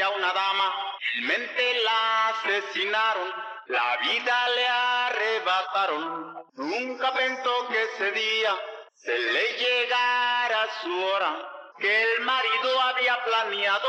a 0.00 0.10
una 0.10 0.32
dama. 0.32 0.74
Mente 1.22 1.74
la 1.84 2.28
asesinaron, 2.28 3.28
la 3.66 3.96
vida 3.98 4.48
le 4.48 4.68
arrebataron. 4.68 6.34
Nunca 6.54 7.12
pensó 7.12 7.68
que 7.68 7.82
ese 7.82 8.10
día 8.12 8.56
se 8.94 9.18
le 9.18 9.58
llegara 9.58 10.66
su 10.82 11.04
hora, 11.04 11.36
que 11.78 12.02
el 12.02 12.24
marido 12.24 12.80
había 12.82 13.24
planeado, 13.24 13.88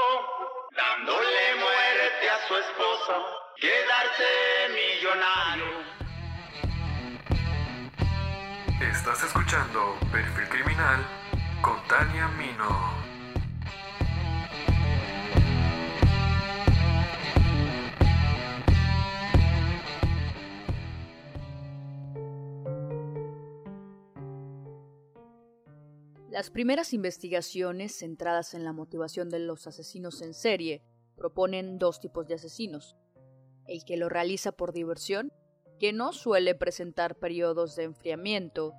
dándole 0.72 1.56
muerte 1.56 2.30
a 2.30 2.48
su 2.48 2.58
esposa, 2.58 3.22
quedarse 3.58 4.70
millonario. 4.70 5.96
Estás 8.82 9.24
escuchando 9.24 9.98
Perfil 10.12 10.50
Criminal 10.50 11.06
con 11.62 11.88
Tania 11.88 12.28
Mino. 12.30 12.95
Las 26.36 26.50
primeras 26.50 26.92
investigaciones 26.92 28.00
centradas 28.00 28.56
en 28.56 28.66
la 28.66 28.74
motivación 28.74 29.30
de 29.30 29.40
los 29.40 29.68
asesinos 29.68 30.22
en 30.22 30.34
serie 30.34 30.84
proponen 31.16 31.80
dos 31.80 32.02
tipos 32.02 32.28
de 32.28 32.34
asesinos. 32.34 32.98
El 33.68 33.86
que 33.86 33.96
lo 33.96 34.10
realiza 34.10 34.52
por 34.52 34.74
diversión, 34.74 35.32
que 35.80 35.94
no 35.94 36.12
suele 36.12 36.54
presentar 36.54 37.16
periodos 37.20 37.78
de 37.78 37.84
enfriamiento, 37.84 38.74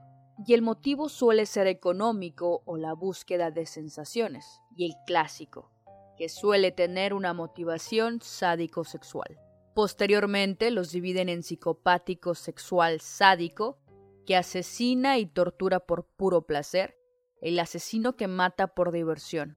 y 0.46 0.52
el 0.52 0.60
motivo 0.60 1.08
suele 1.08 1.46
ser 1.46 1.66
económico 1.66 2.60
o 2.66 2.76
la 2.76 2.92
búsqueda 2.92 3.50
de 3.50 3.64
sensaciones, 3.64 4.60
y 4.76 4.84
el 4.84 4.92
clásico, 5.06 5.72
que 6.18 6.28
suele 6.28 6.72
tener 6.72 7.14
una 7.14 7.32
motivación 7.32 8.20
sádico-sexual. 8.20 9.40
Posteriormente 9.74 10.70
los 10.70 10.92
dividen 10.92 11.30
en 11.30 11.42
psicopático 11.42 12.34
sexual 12.34 13.00
sádico, 13.00 13.78
que 14.26 14.36
asesina 14.36 15.16
y 15.16 15.24
tortura 15.24 15.80
por 15.80 16.04
puro 16.04 16.42
placer, 16.42 16.98
el 17.46 17.60
asesino 17.60 18.16
que 18.16 18.26
mata 18.26 18.66
por 18.66 18.90
diversión, 18.90 19.56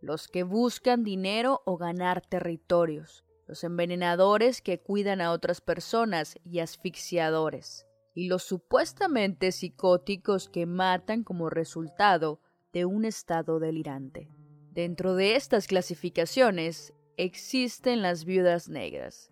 los 0.00 0.26
que 0.26 0.42
buscan 0.42 1.04
dinero 1.04 1.62
o 1.66 1.76
ganar 1.76 2.20
territorios, 2.20 3.24
los 3.46 3.62
envenenadores 3.62 4.60
que 4.60 4.80
cuidan 4.80 5.20
a 5.20 5.30
otras 5.30 5.60
personas 5.60 6.36
y 6.44 6.58
asfixiadores, 6.58 7.86
y 8.12 8.26
los 8.26 8.42
supuestamente 8.42 9.52
psicóticos 9.52 10.48
que 10.48 10.66
matan 10.66 11.22
como 11.22 11.48
resultado 11.48 12.40
de 12.72 12.86
un 12.86 13.04
estado 13.04 13.60
delirante. 13.60 14.28
Dentro 14.72 15.14
de 15.14 15.36
estas 15.36 15.68
clasificaciones 15.68 16.92
existen 17.16 18.02
las 18.02 18.24
viudas 18.24 18.68
negras, 18.68 19.30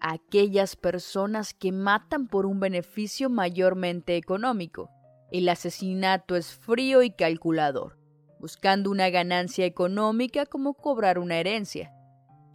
aquellas 0.00 0.74
personas 0.74 1.52
que 1.52 1.70
matan 1.70 2.28
por 2.28 2.46
un 2.46 2.60
beneficio 2.60 3.28
mayormente 3.28 4.16
económico, 4.16 4.88
el 5.30 5.48
asesinato 5.48 6.36
es 6.36 6.52
frío 6.52 7.02
y 7.02 7.10
calculador, 7.10 7.98
buscando 8.38 8.90
una 8.90 9.10
ganancia 9.10 9.66
económica 9.66 10.46
como 10.46 10.74
cobrar 10.74 11.18
una 11.18 11.36
herencia. 11.38 11.92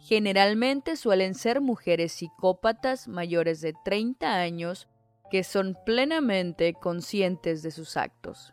Generalmente 0.00 0.96
suelen 0.96 1.34
ser 1.34 1.60
mujeres 1.60 2.12
psicópatas 2.12 3.08
mayores 3.08 3.60
de 3.60 3.74
30 3.84 4.34
años 4.34 4.88
que 5.30 5.44
son 5.44 5.76
plenamente 5.86 6.74
conscientes 6.74 7.62
de 7.62 7.70
sus 7.70 7.96
actos. 7.96 8.52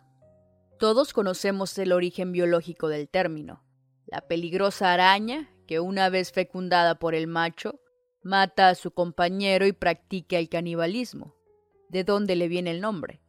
Todos 0.79 1.13
conocemos 1.13 1.77
el 1.77 1.91
origen 1.91 2.31
biológico 2.31 2.87
del 2.87 3.09
término. 3.09 3.63
La 4.05 4.21
peligrosa 4.21 4.93
araña, 4.93 5.49
que 5.67 5.79
una 5.79 6.09
vez 6.09 6.31
fecundada 6.31 6.95
por 6.95 7.15
el 7.15 7.27
macho, 7.27 7.79
mata 8.23 8.69
a 8.69 8.75
su 8.75 8.91
compañero 8.91 9.65
y 9.65 9.73
practica 9.73 10.37
el 10.37 10.49
canibalismo. 10.49 11.35
¿De 11.89 12.03
dónde 12.03 12.35
le 12.35 12.47
viene 12.47 12.71
el 12.71 12.81
nombre? 12.81 13.21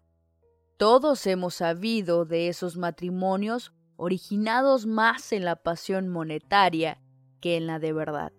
Todos 0.82 1.28
hemos 1.28 1.54
sabido 1.54 2.25
de 2.25 2.48
esos 2.48 2.76
matrimonios 2.76 3.72
originados 3.94 4.84
más 4.84 5.31
en 5.31 5.44
la 5.44 5.54
pasión 5.54 6.09
monetaria 6.09 7.00
que 7.41 7.56
en 7.56 7.69
la 7.69 7.78
de 7.78 7.93
verdad, 7.93 8.32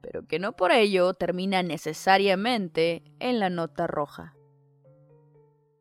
pero 0.00 0.24
que 0.24 0.38
no 0.38 0.54
por 0.54 0.70
ello 0.70 1.14
termina 1.14 1.64
necesariamente 1.64 3.02
en 3.18 3.40
la 3.40 3.50
nota 3.50 3.88
roja. 3.88 4.36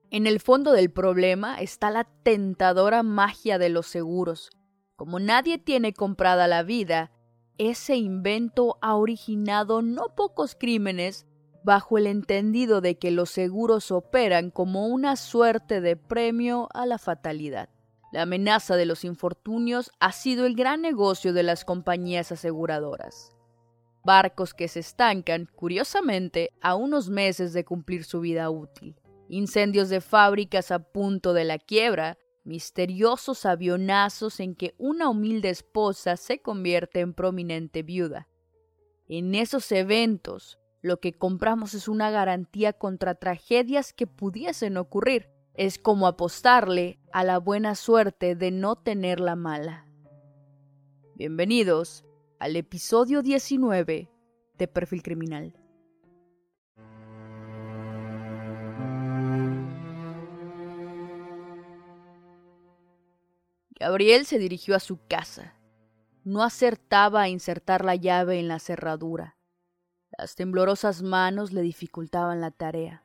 En 0.09 0.25
el 0.25 0.39
fondo 0.39 0.71
del 0.71 0.89
problema 0.89 1.61
está 1.61 1.91
la 1.91 2.05
tentadora 2.05 3.03
magia 3.03 3.59
de 3.59 3.69
los 3.69 3.85
seguros. 3.85 4.49
Como 4.95 5.19
nadie 5.19 5.59
tiene 5.59 5.93
comprada 5.93 6.47
la 6.47 6.63
vida, 6.63 7.11
ese 7.59 7.97
invento 7.97 8.79
ha 8.81 8.95
originado 8.95 9.83
no 9.83 10.15
pocos 10.15 10.55
crímenes 10.55 11.27
bajo 11.63 11.97
el 11.97 12.07
entendido 12.07 12.81
de 12.81 12.97
que 12.97 13.11
los 13.11 13.29
seguros 13.29 13.91
operan 13.91 14.51
como 14.51 14.87
una 14.87 15.15
suerte 15.15 15.81
de 15.81 15.95
premio 15.95 16.67
a 16.73 16.85
la 16.85 16.97
fatalidad. 16.97 17.69
La 18.11 18.23
amenaza 18.23 18.75
de 18.75 18.85
los 18.85 19.03
infortunios 19.05 19.91
ha 19.99 20.11
sido 20.11 20.45
el 20.45 20.55
gran 20.55 20.81
negocio 20.81 21.33
de 21.33 21.43
las 21.43 21.65
compañías 21.65 22.31
aseguradoras. 22.31 23.31
Barcos 24.03 24.53
que 24.53 24.67
se 24.67 24.81
estancan, 24.81 25.49
curiosamente, 25.55 26.51
a 26.61 26.75
unos 26.75 27.09
meses 27.09 27.53
de 27.53 27.63
cumplir 27.65 28.03
su 28.03 28.19
vida 28.19 28.49
útil. 28.49 28.95
Incendios 29.29 29.89
de 29.89 30.01
fábricas 30.01 30.69
a 30.71 30.79
punto 30.79 31.33
de 31.33 31.45
la 31.45 31.57
quiebra, 31.57 32.17
misteriosos 32.43 33.45
avionazos 33.45 34.39
en 34.39 34.55
que 34.55 34.75
una 34.77 35.09
humilde 35.09 35.49
esposa 35.49 36.17
se 36.17 36.39
convierte 36.39 36.99
en 36.99 37.13
prominente 37.13 37.81
viuda. 37.81 38.27
En 39.07 39.33
esos 39.33 39.71
eventos, 39.71 40.59
lo 40.83 40.99
que 40.99 41.13
compramos 41.13 41.73
es 41.75 41.87
una 41.87 42.11
garantía 42.11 42.73
contra 42.73 43.15
tragedias 43.15 43.93
que 43.93 44.05
pudiesen 44.05 44.75
ocurrir. 44.75 45.29
Es 45.53 45.79
como 45.79 46.07
apostarle 46.07 46.99
a 47.13 47.23
la 47.23 47.37
buena 47.39 47.75
suerte 47.75 48.35
de 48.35 48.51
no 48.51 48.75
tener 48.75 49.21
la 49.21 49.37
mala. 49.37 49.87
Bienvenidos 51.15 52.03
al 52.37 52.57
episodio 52.57 53.21
19 53.21 54.11
de 54.57 54.67
Perfil 54.67 55.03
Criminal. 55.03 55.55
Gabriel 63.79 64.25
se 64.25 64.37
dirigió 64.37 64.75
a 64.75 64.81
su 64.81 64.99
casa. 65.07 65.55
No 66.25 66.43
acertaba 66.43 67.21
a 67.21 67.29
insertar 67.29 67.85
la 67.85 67.95
llave 67.95 68.39
en 68.39 68.49
la 68.49 68.59
cerradura. 68.59 69.37
Las 70.15 70.35
temblorosas 70.35 71.01
manos 71.01 71.53
le 71.53 71.63
dificultaban 71.63 72.39
la 72.39 72.51
tarea. 72.51 73.03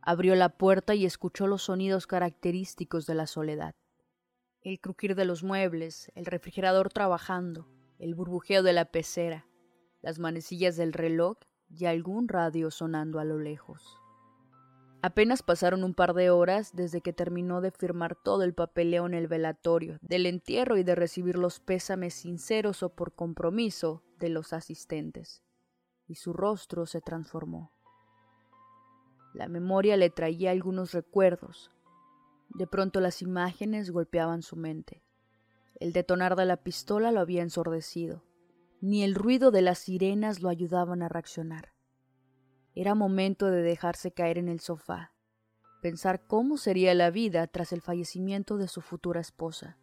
Abrió 0.00 0.34
la 0.34 0.48
puerta 0.48 0.94
y 0.94 1.04
escuchó 1.04 1.46
los 1.46 1.64
sonidos 1.64 2.06
característicos 2.06 3.06
de 3.06 3.14
la 3.14 3.26
soledad. 3.26 3.74
El 4.62 4.80
crujir 4.80 5.14
de 5.16 5.26
los 5.26 5.42
muebles, 5.42 6.10
el 6.14 6.24
refrigerador 6.24 6.88
trabajando, 6.88 7.68
el 7.98 8.14
burbujeo 8.14 8.62
de 8.62 8.72
la 8.72 8.86
pecera, 8.86 9.46
las 10.00 10.18
manecillas 10.18 10.78
del 10.78 10.94
reloj 10.94 11.36
y 11.68 11.84
algún 11.84 12.26
radio 12.26 12.70
sonando 12.70 13.18
a 13.18 13.24
lo 13.24 13.38
lejos. 13.38 13.98
Apenas 15.02 15.42
pasaron 15.42 15.84
un 15.84 15.92
par 15.92 16.14
de 16.14 16.30
horas 16.30 16.74
desde 16.74 17.02
que 17.02 17.12
terminó 17.12 17.60
de 17.60 17.70
firmar 17.70 18.16
todo 18.16 18.44
el 18.44 18.54
papeleo 18.54 19.04
en 19.04 19.12
el 19.12 19.28
velatorio, 19.28 19.98
del 20.00 20.24
entierro 20.24 20.78
y 20.78 20.84
de 20.84 20.94
recibir 20.94 21.36
los 21.36 21.60
pésames 21.60 22.14
sinceros 22.14 22.82
o 22.82 22.94
por 22.94 23.14
compromiso 23.14 24.02
de 24.18 24.30
los 24.30 24.54
asistentes 24.54 25.42
y 26.10 26.16
su 26.16 26.32
rostro 26.32 26.86
se 26.86 27.00
transformó. 27.00 27.70
La 29.32 29.46
memoria 29.46 29.96
le 29.96 30.10
traía 30.10 30.50
algunos 30.50 30.92
recuerdos. 30.92 31.70
De 32.48 32.66
pronto 32.66 33.00
las 33.00 33.22
imágenes 33.22 33.92
golpeaban 33.92 34.42
su 34.42 34.56
mente. 34.56 35.04
El 35.76 35.92
detonar 35.92 36.34
de 36.34 36.46
la 36.46 36.56
pistola 36.56 37.12
lo 37.12 37.20
había 37.20 37.42
ensordecido. 37.42 38.24
Ni 38.80 39.04
el 39.04 39.14
ruido 39.14 39.52
de 39.52 39.62
las 39.62 39.78
sirenas 39.78 40.42
lo 40.42 40.48
ayudaban 40.48 41.00
a 41.02 41.08
reaccionar. 41.08 41.74
Era 42.74 42.96
momento 42.96 43.46
de 43.46 43.62
dejarse 43.62 44.10
caer 44.10 44.36
en 44.36 44.48
el 44.48 44.58
sofá, 44.58 45.12
pensar 45.80 46.26
cómo 46.26 46.56
sería 46.56 46.92
la 46.94 47.12
vida 47.12 47.46
tras 47.46 47.72
el 47.72 47.82
fallecimiento 47.82 48.56
de 48.56 48.66
su 48.66 48.80
futura 48.80 49.20
esposa. 49.20 49.78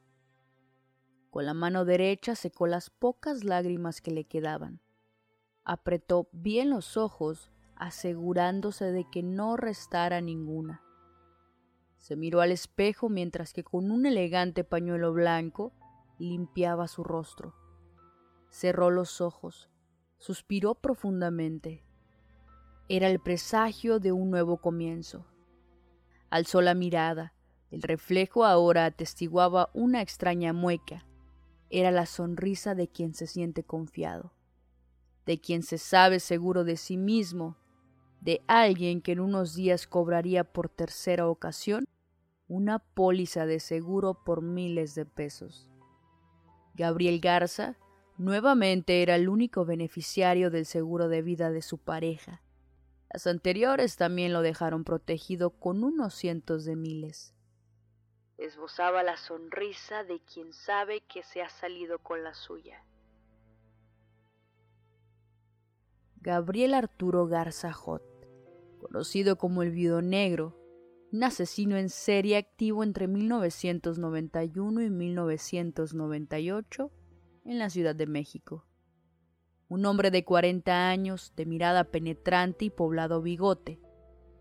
Con 1.30 1.46
la 1.46 1.54
mano 1.54 1.86
derecha 1.86 2.36
secó 2.36 2.68
las 2.68 2.90
pocas 2.90 3.46
lágrimas 3.46 4.02
que 4.02 4.12
le 4.12 4.26
quedaban 4.26 4.82
apretó 5.68 6.30
bien 6.32 6.70
los 6.70 6.96
ojos, 6.96 7.52
asegurándose 7.76 8.86
de 8.94 9.06
que 9.12 9.22
no 9.22 9.58
restara 9.58 10.22
ninguna. 10.22 10.82
Se 11.98 12.16
miró 12.16 12.40
al 12.40 12.54
espejo 12.54 13.10
mientras 13.10 13.52
que 13.52 13.66
con 13.66 13.92
un 13.92 14.06
elegante 14.06 14.64
pañuelo 14.64 15.12
blanco 15.12 15.74
limpiaba 16.20 16.88
su 16.88 17.04
rostro. 17.04 17.54
Cerró 18.50 18.92
los 18.92 19.20
ojos, 19.20 19.70
suspiró 20.18 20.74
profundamente. 20.74 21.84
Era 22.88 23.10
el 23.10 23.20
presagio 23.20 24.00
de 24.00 24.14
un 24.14 24.32
nuevo 24.32 24.62
comienzo. 24.62 25.26
Alzó 26.30 26.62
la 26.62 26.76
mirada. 26.76 27.34
El 27.72 27.82
reflejo 27.82 28.46
ahora 28.46 28.86
atestiguaba 28.86 29.70
una 29.74 30.02
extraña 30.02 30.54
mueca. 30.54 31.06
era 31.70 31.92
la 31.92 32.06
sonrisa 32.06 32.74
de 32.74 32.88
quien 32.88 33.14
se 33.14 33.28
siente 33.28 33.62
confiado, 33.66 34.32
de 35.28 35.40
quien 35.40 35.62
se 35.62 35.78
sabe 35.78 36.22
seguro 36.22 36.64
de 36.64 36.78
sí 36.78 36.96
mismo, 36.96 37.58
de 38.22 38.42
alguien 38.48 39.02
que 39.02 39.12
en 39.12 39.20
unos 39.20 39.54
días 39.54 39.86
cobraría 39.86 40.46
por 40.46 40.70
tercera 40.70 41.28
ocasión 41.28 41.86
una 42.48 42.80
póliza 42.80 43.46
de 43.46 43.60
seguro 43.60 44.24
por 44.24 44.42
miles 44.42 44.96
de 44.96 45.06
pesos. 45.06 45.70
Gabriel 46.76 47.20
Garza 47.20 47.78
nuevamente 48.18 49.02
era 49.02 49.16
el 49.16 49.28
único 49.28 49.66
beneficiario 49.66 50.50
del 50.50 50.66
seguro 50.66 51.10
de 51.10 51.22
vida 51.22 51.52
de 51.52 51.62
su 51.62 51.78
pareja. 51.78 52.42
Las 53.12 53.28
anteriores 53.28 53.98
también 53.98 54.32
lo 54.32 54.42
dejaron 54.42 54.86
protegido 54.86 55.50
con 55.50 55.84
unos 55.84 56.14
cientos 56.14 56.64
de 56.64 56.78
miles. 56.78 57.34
Esbozaba 58.38 59.04
la 59.04 59.18
sonrisa 59.18 60.06
de 60.06 60.22
quien 60.22 60.54
sabe 60.54 61.02
que 61.02 61.24
se 61.24 61.42
ha 61.42 61.50
salido 61.50 62.00
con 62.00 62.24
la 62.24 62.34
suya. 62.34 62.82
Gabriel 66.28 66.74
Arturo 66.74 67.26
Garza 67.26 67.72
Jot, 67.72 68.04
conocido 68.82 69.38
como 69.38 69.64
el 69.64 69.72
Viudo 69.72 70.02
Negro, 70.02 70.60
un 71.14 71.24
asesino 71.24 71.78
en 71.78 71.88
serie 71.88 72.36
activo 72.36 72.84
entre 72.84 73.08
1991 73.08 74.82
y 74.82 74.90
1998 74.90 76.92
en 77.46 77.60
la 77.60 77.70
Ciudad 77.70 77.96
de 77.96 78.08
México. 78.08 78.66
Un 79.70 79.86
hombre 79.86 80.12
de 80.12 80.26
40 80.26 80.90
años, 80.90 81.32
de 81.38 81.46
mirada 81.46 81.86
penetrante 81.86 82.66
y 82.66 82.72
poblado 82.72 83.22
bigote, 83.22 83.80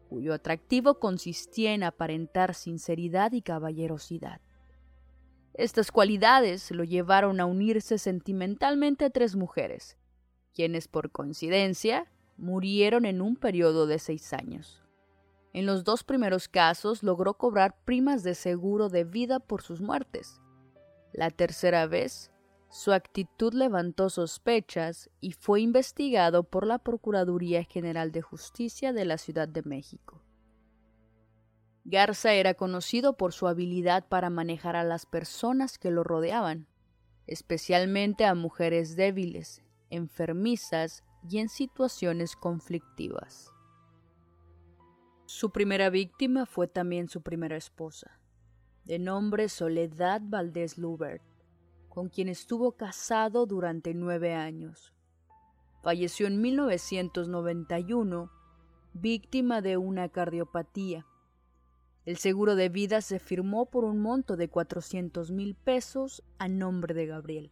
cuyo 0.09 0.35
atractivo 0.35 0.99
consistía 0.99 1.73
en 1.73 1.85
aparentar 1.85 2.57
sinceridad 2.57 3.31
y 3.31 3.43
caballerosidad. 3.43 4.41
Estas 5.55 5.93
cualidades 5.93 6.73
lo 6.73 6.83
llevaron 6.83 7.39
a 7.39 7.47
unirse 7.47 7.99
sentimentalmente 7.99 9.05
a 9.05 9.11
tres 9.11 9.37
mujeres, 9.37 9.97
quienes 10.57 10.89
por 10.89 11.11
coincidencia 11.11 12.11
murieron 12.39 13.05
en 13.05 13.21
un 13.21 13.37
periodo 13.37 13.87
de 13.87 13.99
seis 13.99 14.33
años. 14.33 14.83
En 15.53 15.67
los 15.67 15.85
dos 15.85 16.03
primeros 16.03 16.49
casos 16.49 17.03
logró 17.03 17.35
cobrar 17.35 17.77
primas 17.85 18.23
de 18.23 18.35
seguro 18.35 18.89
de 18.89 19.05
vida 19.05 19.39
por 19.39 19.61
sus 19.61 19.83
muertes. 19.83 20.41
La 21.13 21.31
tercera 21.31 21.87
vez, 21.87 22.31
su 22.71 22.93
actitud 22.93 23.53
levantó 23.53 24.09
sospechas 24.09 25.11
y 25.21 25.33
fue 25.33 25.61
investigado 25.61 26.43
por 26.43 26.67
la 26.67 26.79
Procuraduría 26.79 27.63
General 27.65 28.11
de 28.11 28.23
Justicia 28.23 28.95
de 28.95 29.05
la 29.05 29.19
Ciudad 29.19 29.49
de 29.49 29.63
México. 29.63 30.23
Garza 31.85 32.33
era 32.33 32.55
conocido 32.55 33.19
por 33.19 33.35
su 33.35 33.47
habilidad 33.47 34.09
para 34.09 34.31
manejar 34.31 34.75
a 34.75 34.85
las 34.85 35.05
personas 35.05 35.77
que 35.77 35.91
lo 35.91 36.03
rodeaban, 36.03 36.67
especialmente 37.27 38.25
a 38.25 38.35
mujeres 38.35 38.97
débiles, 38.97 39.63
enfermizas 39.91 41.05
y 41.29 41.39
en 41.39 41.49
situaciones 41.49 42.37
conflictivas. 42.37 43.53
Su 45.27 45.51
primera 45.51 45.91
víctima 45.91 46.47
fue 46.47 46.69
también 46.69 47.09
su 47.09 47.21
primera 47.23 47.57
esposa, 47.57 48.21
de 48.85 48.99
nombre 48.99 49.49
Soledad 49.49 50.23
Valdés 50.25 50.79
Lubert, 50.79 51.23
con 51.89 52.09
quien 52.09 52.29
estuvo 52.29 52.73
casado 52.73 53.47
durante 53.47 53.93
nueve 53.93 54.35
años. 54.35 54.93
Falleció 55.83 56.27
en 56.27 56.41
1991, 56.41 58.31
víctima 58.93 59.61
de 59.63 59.77
una 59.77 60.09
cardiopatía. 60.09 61.07
El 62.05 62.19
seguro 62.19 62.55
de 62.55 62.69
vida 62.69 63.01
se 63.01 63.19
firmó 63.19 63.67
por 63.67 63.85
un 63.85 64.01
monto 64.01 64.37
de 64.37 64.49
400 64.49 65.33
mil 65.33 65.57
pesos 65.57 66.23
a 66.39 66.49
nombre 66.49 66.95
de 66.95 67.07
Gabriel. 67.07 67.51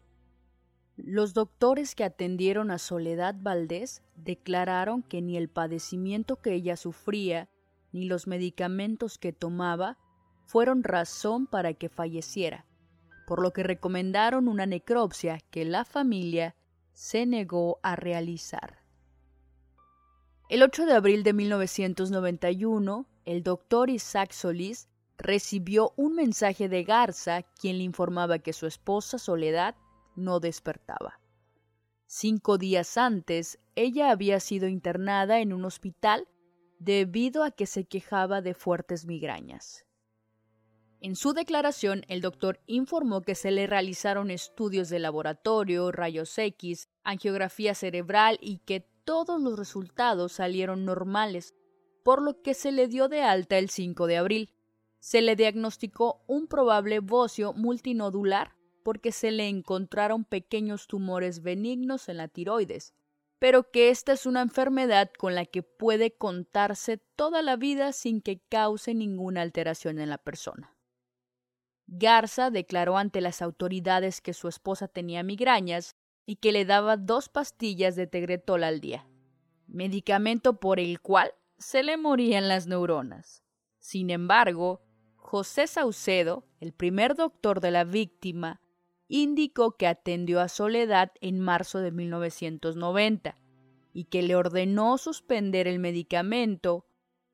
Los 0.96 1.35
doctores 1.35 1.94
que 1.96 2.05
atendieron 2.05 2.70
a 2.70 2.79
Soledad 2.79 3.35
Valdés 3.38 4.02
declararon 4.14 5.02
que 5.02 5.23
ni 5.23 5.37
el 5.37 5.49
padecimiento 5.49 6.37
que 6.37 6.55
ella 6.55 6.76
sufría 6.76 7.49
ni 7.91 8.05
los 8.05 8.26
medicamentos 8.26 9.19
que 9.19 9.32
tomaba 9.32 9.99
fueron 10.46 10.85
razón 10.85 11.46
para 11.46 11.75
que 11.75 11.88
falleciera, 11.88 12.67
por 13.26 13.43
lo 13.43 13.52
que 13.52 13.64
recomendaron 13.64 14.46
una 14.46 14.67
necropsia 14.67 15.41
que 15.50 15.64
la 15.64 15.85
familia 15.85 16.55
se 16.93 17.26
negó 17.26 17.81
a 17.82 17.96
realizar. 17.96 18.85
El 20.49 20.62
8 20.62 20.87
de 20.87 20.93
abril 20.93 21.25
de 21.25 21.32
1991, 21.32 23.06
el 23.25 23.43
doctor 23.43 23.91
Isaac 23.91 24.31
Solís 24.32 24.88
recibió 25.17 25.93
un 25.96 26.14
mensaje 26.14 26.69
de 26.69 26.85
Garza 26.85 27.43
quien 27.43 27.79
le 27.79 27.85
informaba 27.85 28.38
que 28.38 28.52
su 28.52 28.67
esposa 28.67 29.19
Soledad 29.19 29.75
no 30.17 30.41
despertaba. 30.41 31.21
Cinco 32.07 32.59
días 32.59 32.97
antes, 32.97 33.59
ella 33.75 34.11
había 34.11 34.39
sido 34.41 34.69
internada 34.69 35.41
en 35.41 35.53
un 35.53 35.65
hospital 35.65 36.29
debido 36.79 37.43
a 37.45 37.51
que 37.51 37.67
se 37.67 37.85
quejaba 37.87 38.41
de 38.41 38.55
fuertes 38.55 39.07
migrañas. 39.07 39.85
En 41.01 41.17
su 41.17 41.33
declaración, 41.33 42.05
el 42.09 42.21
doctor 42.21 42.61
informó 42.67 43.21
que 43.21 43.35
se 43.35 43.51
le 43.51 43.67
realizaron 43.67 44.31
estudios 44.31 44.89
de 44.89 44.99
laboratorio, 44.99 45.93
rayos 45.93 46.39
X, 46.39 46.89
angiografía 47.03 47.75
cerebral 47.75 48.39
y 48.41 48.59
que 48.59 48.87
todos 49.05 49.41
los 49.41 49.59
resultados 49.59 50.33
salieron 50.33 50.85
normales, 50.85 51.55
por 52.03 52.23
lo 52.23 52.41
que 52.43 52.55
se 52.55 52.73
le 52.73 52.89
dio 52.89 53.09
de 53.09 53.23
alta 53.23 53.59
el 53.59 53.71
5 53.71 54.07
de 54.07 54.17
abril. 54.17 54.55
Se 54.99 55.21
le 55.21 55.37
diagnosticó 55.37 56.23
un 56.27 56.47
probable 56.47 57.01
bocio 57.01 57.53
multinodular 57.53 58.55
porque 58.85 59.11
se 59.11 59.33
le 59.33 59.49
encontraron 59.49 60.25
pequeños 60.25 60.87
tumores 60.87 61.43
benignos 61.43 62.09
en 62.09 62.19
la 62.19 62.29
tiroides, 62.29 62.95
pero 63.41 63.71
que 63.71 63.89
esta 63.89 64.13
es 64.13 64.27
una 64.27 64.43
enfermedad 64.43 65.11
con 65.19 65.35
la 65.35 65.47
que 65.47 65.63
puede 65.63 66.15
contarse 66.17 66.99
toda 67.17 67.43
la 67.43 67.57
vida 67.57 67.93
sin 67.93 68.21
que 68.21 68.41
cause 68.49 68.95
ninguna 68.95 69.43
alteración 69.43 69.99
en 69.99 70.11
la 70.11 70.19
persona. 70.19 70.77
Garza 71.87 72.51
declaró 72.51 72.97
ante 72.97 73.21
las 73.21 73.43
autoridades 73.43 74.21
que 74.21 74.35
su 74.35 74.49
esposa 74.49 74.87
tenía 74.87 75.23
migrañas 75.23 75.97
y 76.27 76.37
que 76.37 76.53
le 76.53 76.65
daba 76.65 76.97
dos 76.97 77.29
pastillas 77.29 77.97
de 77.97 78.07
tegretol 78.07 78.65
al 78.65 78.81
día, 78.81 79.07
medicamento 79.67 80.61
por 80.61 80.79
el 80.79 81.01
cual 81.01 81.35
se 81.59 81.83
le 81.83 81.97
morían 81.97 82.49
las 82.49 82.67
neuronas. 82.67 83.43
Sin 83.79 84.11
embargo, 84.11 84.83
José 85.17 85.67
Saucedo, 85.67 86.47
el 86.61 86.73
primer 86.73 87.15
doctor 87.15 87.61
de 87.61 87.71
la 87.71 87.85
víctima, 87.85 88.61
indicó 89.09 89.77
que 89.77 89.87
atendió 89.87 90.41
a 90.41 90.49
Soledad 90.49 91.12
en 91.21 91.41
marzo 91.41 91.79
de 91.79 91.91
1990 91.91 93.39
y 93.93 94.05
que 94.05 94.23
le 94.23 94.37
ordenó 94.37 94.99
suspender 94.99 95.69
el 95.69 95.79
medicamento 95.79 96.87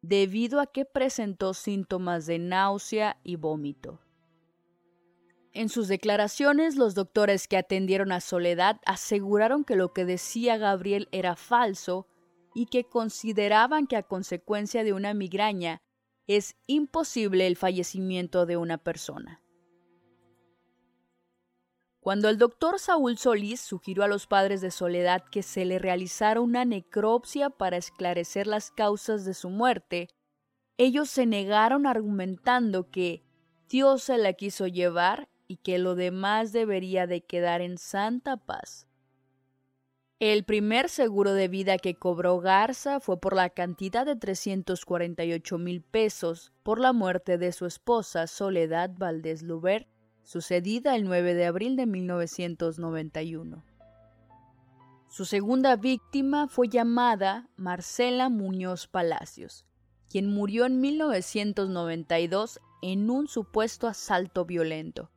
debido 0.02 0.60
a 0.60 0.66
que 0.66 0.84
presentó 0.84 1.54
síntomas 1.54 2.26
de 2.26 2.38
náusea 2.38 3.18
y 3.22 3.36
vómito. 3.36 4.00
En 5.52 5.68
sus 5.68 5.88
declaraciones, 5.88 6.76
los 6.76 6.94
doctores 6.94 7.48
que 7.48 7.56
atendieron 7.56 8.12
a 8.12 8.20
Soledad 8.20 8.80
aseguraron 8.86 9.64
que 9.64 9.74
lo 9.74 9.92
que 9.92 10.04
decía 10.04 10.58
Gabriel 10.58 11.08
era 11.10 11.34
falso 11.34 12.06
y 12.54 12.66
que 12.66 12.84
consideraban 12.84 13.86
que 13.86 13.96
a 13.96 14.02
consecuencia 14.02 14.84
de 14.84 14.92
una 14.92 15.12
migraña 15.12 15.82
es 16.26 16.54
imposible 16.66 17.46
el 17.48 17.56
fallecimiento 17.56 18.46
de 18.46 18.56
una 18.56 18.78
persona. 18.78 19.42
Cuando 22.10 22.28
el 22.28 22.38
doctor 22.38 22.80
Saúl 22.80 23.18
Solís 23.18 23.60
sugirió 23.60 24.02
a 24.02 24.08
los 24.08 24.26
padres 24.26 24.60
de 24.60 24.72
Soledad 24.72 25.22
que 25.30 25.44
se 25.44 25.64
le 25.64 25.78
realizara 25.78 26.40
una 26.40 26.64
necropsia 26.64 27.50
para 27.50 27.76
esclarecer 27.76 28.48
las 28.48 28.72
causas 28.72 29.24
de 29.24 29.32
su 29.32 29.48
muerte, 29.48 30.08
ellos 30.76 31.08
se 31.08 31.24
negaron 31.24 31.86
argumentando 31.86 32.90
que 32.90 33.22
Dios 33.68 34.02
se 34.02 34.18
la 34.18 34.32
quiso 34.32 34.66
llevar 34.66 35.28
y 35.46 35.58
que 35.58 35.78
lo 35.78 35.94
demás 35.94 36.50
debería 36.50 37.06
de 37.06 37.20
quedar 37.20 37.60
en 37.60 37.78
santa 37.78 38.38
paz. 38.38 38.88
El 40.18 40.42
primer 40.42 40.88
seguro 40.88 41.32
de 41.32 41.46
vida 41.46 41.78
que 41.78 41.94
cobró 41.94 42.40
Garza 42.40 42.98
fue 42.98 43.20
por 43.20 43.36
la 43.36 43.50
cantidad 43.50 44.04
de 44.04 44.16
348 44.16 45.58
mil 45.58 45.80
pesos 45.80 46.52
por 46.64 46.80
la 46.80 46.92
muerte 46.92 47.38
de 47.38 47.52
su 47.52 47.66
esposa 47.66 48.26
Soledad 48.26 48.90
Valdés 48.98 49.42
Lubert 49.42 49.86
sucedida 50.24 50.96
el 50.96 51.04
9 51.04 51.34
de 51.34 51.46
abril 51.46 51.76
de 51.76 51.86
1991. 51.86 53.64
Su 55.08 55.24
segunda 55.24 55.76
víctima 55.76 56.46
fue 56.46 56.68
llamada 56.68 57.48
Marcela 57.56 58.28
Muñoz 58.28 58.86
Palacios, 58.86 59.66
quien 60.08 60.32
murió 60.32 60.66
en 60.66 60.80
1992 60.80 62.60
en 62.82 63.10
un 63.10 63.26
supuesto 63.26 63.88
asalto 63.88 64.44
violento. 64.44 65.10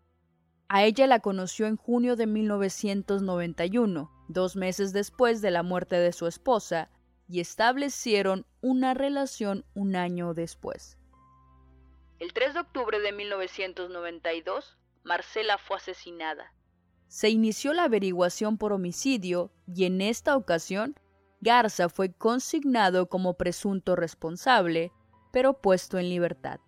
A 0.67 0.83
ella 0.83 1.05
la 1.05 1.19
conoció 1.19 1.67
en 1.67 1.77
junio 1.77 2.15
de 2.15 2.25
1991, 2.25 4.11
dos 4.27 4.55
meses 4.55 4.93
después 4.93 5.41
de 5.41 5.51
la 5.51 5.61
muerte 5.61 5.97
de 5.97 6.11
su 6.11 6.25
esposa, 6.25 6.89
y 7.27 7.39
establecieron 7.39 8.45
una 8.61 8.93
relación 8.93 9.65
un 9.75 9.95
año 9.95 10.33
después. 10.33 10.97
El 12.19 12.33
3 12.33 12.55
de 12.55 12.59
octubre 12.61 12.99
de 12.99 13.11
1992, 13.11 14.77
Marcela 15.03 15.57
fue 15.57 15.77
asesinada. 15.77 16.53
se 17.07 17.29
inició 17.29 17.73
la 17.73 17.83
averiguación 17.83 18.57
por 18.57 18.73
homicidio 18.73 19.51
y 19.67 19.85
en 19.85 20.01
esta 20.01 20.35
ocasión 20.35 20.95
Garza 21.41 21.89
fue 21.89 22.11
consignado 22.11 23.07
como 23.07 23.35
presunto 23.35 23.95
responsable, 23.95 24.91
pero 25.31 25.61
puesto 25.61 25.99
en 25.99 26.09
libertad. 26.09 26.59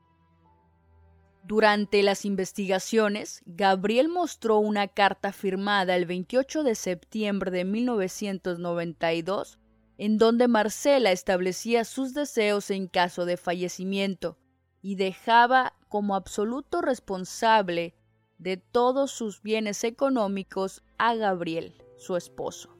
Durante 1.44 2.04
las 2.04 2.25
investigaciones, 2.25 3.42
Gabriel 3.46 4.10
mostró 4.10 4.60
una 4.60 4.88
carta 4.88 5.32
firmada 5.32 5.96
el 5.96 6.06
28 6.06 6.63
de 6.63 6.75
septiembre 6.75 7.51
de 7.51 7.65
1992 7.65 9.60
en 9.98 10.18
donde 10.18 10.48
Marcela 10.48 11.12
establecía 11.12 11.86
sus 11.86 12.13
deseos 12.13 12.70
en 12.70 12.88
caso 12.88 13.25
de 13.25 13.38
fallecimiento 13.38 14.38
y 14.82 14.96
dejaba 14.96 15.74
como 15.88 16.15
absoluto 16.15 16.82
responsable 16.82 17.96
de 18.38 18.58
todos 18.58 19.12
sus 19.12 19.42
bienes 19.42 19.84
económicos 19.84 20.84
a 20.98 21.15
Gabriel, 21.15 21.74
su 21.98 22.15
esposo. 22.15 22.75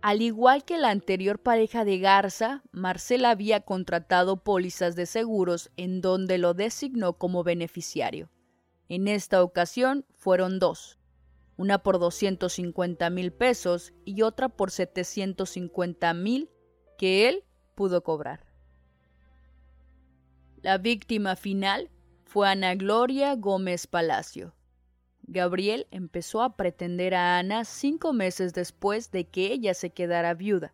Al 0.00 0.22
igual 0.22 0.64
que 0.64 0.78
la 0.78 0.90
anterior 0.90 1.40
pareja 1.40 1.84
de 1.84 1.98
Garza, 1.98 2.62
Marcela 2.70 3.30
había 3.30 3.60
contratado 3.62 4.36
pólizas 4.44 4.94
de 4.94 5.06
seguros 5.06 5.70
en 5.76 6.00
donde 6.00 6.38
lo 6.38 6.54
designó 6.54 7.14
como 7.14 7.42
beneficiario. 7.42 8.30
En 8.88 9.08
esta 9.08 9.42
ocasión 9.42 10.06
fueron 10.14 10.60
dos, 10.60 10.98
una 11.56 11.82
por 11.82 11.98
250 11.98 13.10
mil 13.10 13.32
pesos 13.32 13.92
y 14.04 14.22
otra 14.22 14.48
por 14.48 14.70
750 14.70 16.14
mil 16.14 16.48
que 16.96 17.28
él 17.28 17.44
pudo 17.74 18.02
cobrar. 18.02 18.46
La 20.62 20.78
víctima 20.78 21.34
final 21.34 21.90
fue 22.24 22.48
Ana 22.48 22.74
Gloria 22.76 23.34
Gómez 23.34 23.86
Palacio, 23.86 24.54
Gabriel 25.30 25.86
empezó 25.90 26.42
a 26.42 26.56
pretender 26.56 27.14
a 27.14 27.38
Ana 27.38 27.66
cinco 27.66 28.14
meses 28.14 28.54
después 28.54 29.10
de 29.10 29.26
que 29.26 29.52
ella 29.52 29.74
se 29.74 29.90
quedara 29.90 30.32
viuda, 30.32 30.72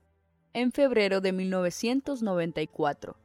en 0.52 0.70
febrero 0.70 1.20
de 1.20 1.32
1994, 1.32 3.16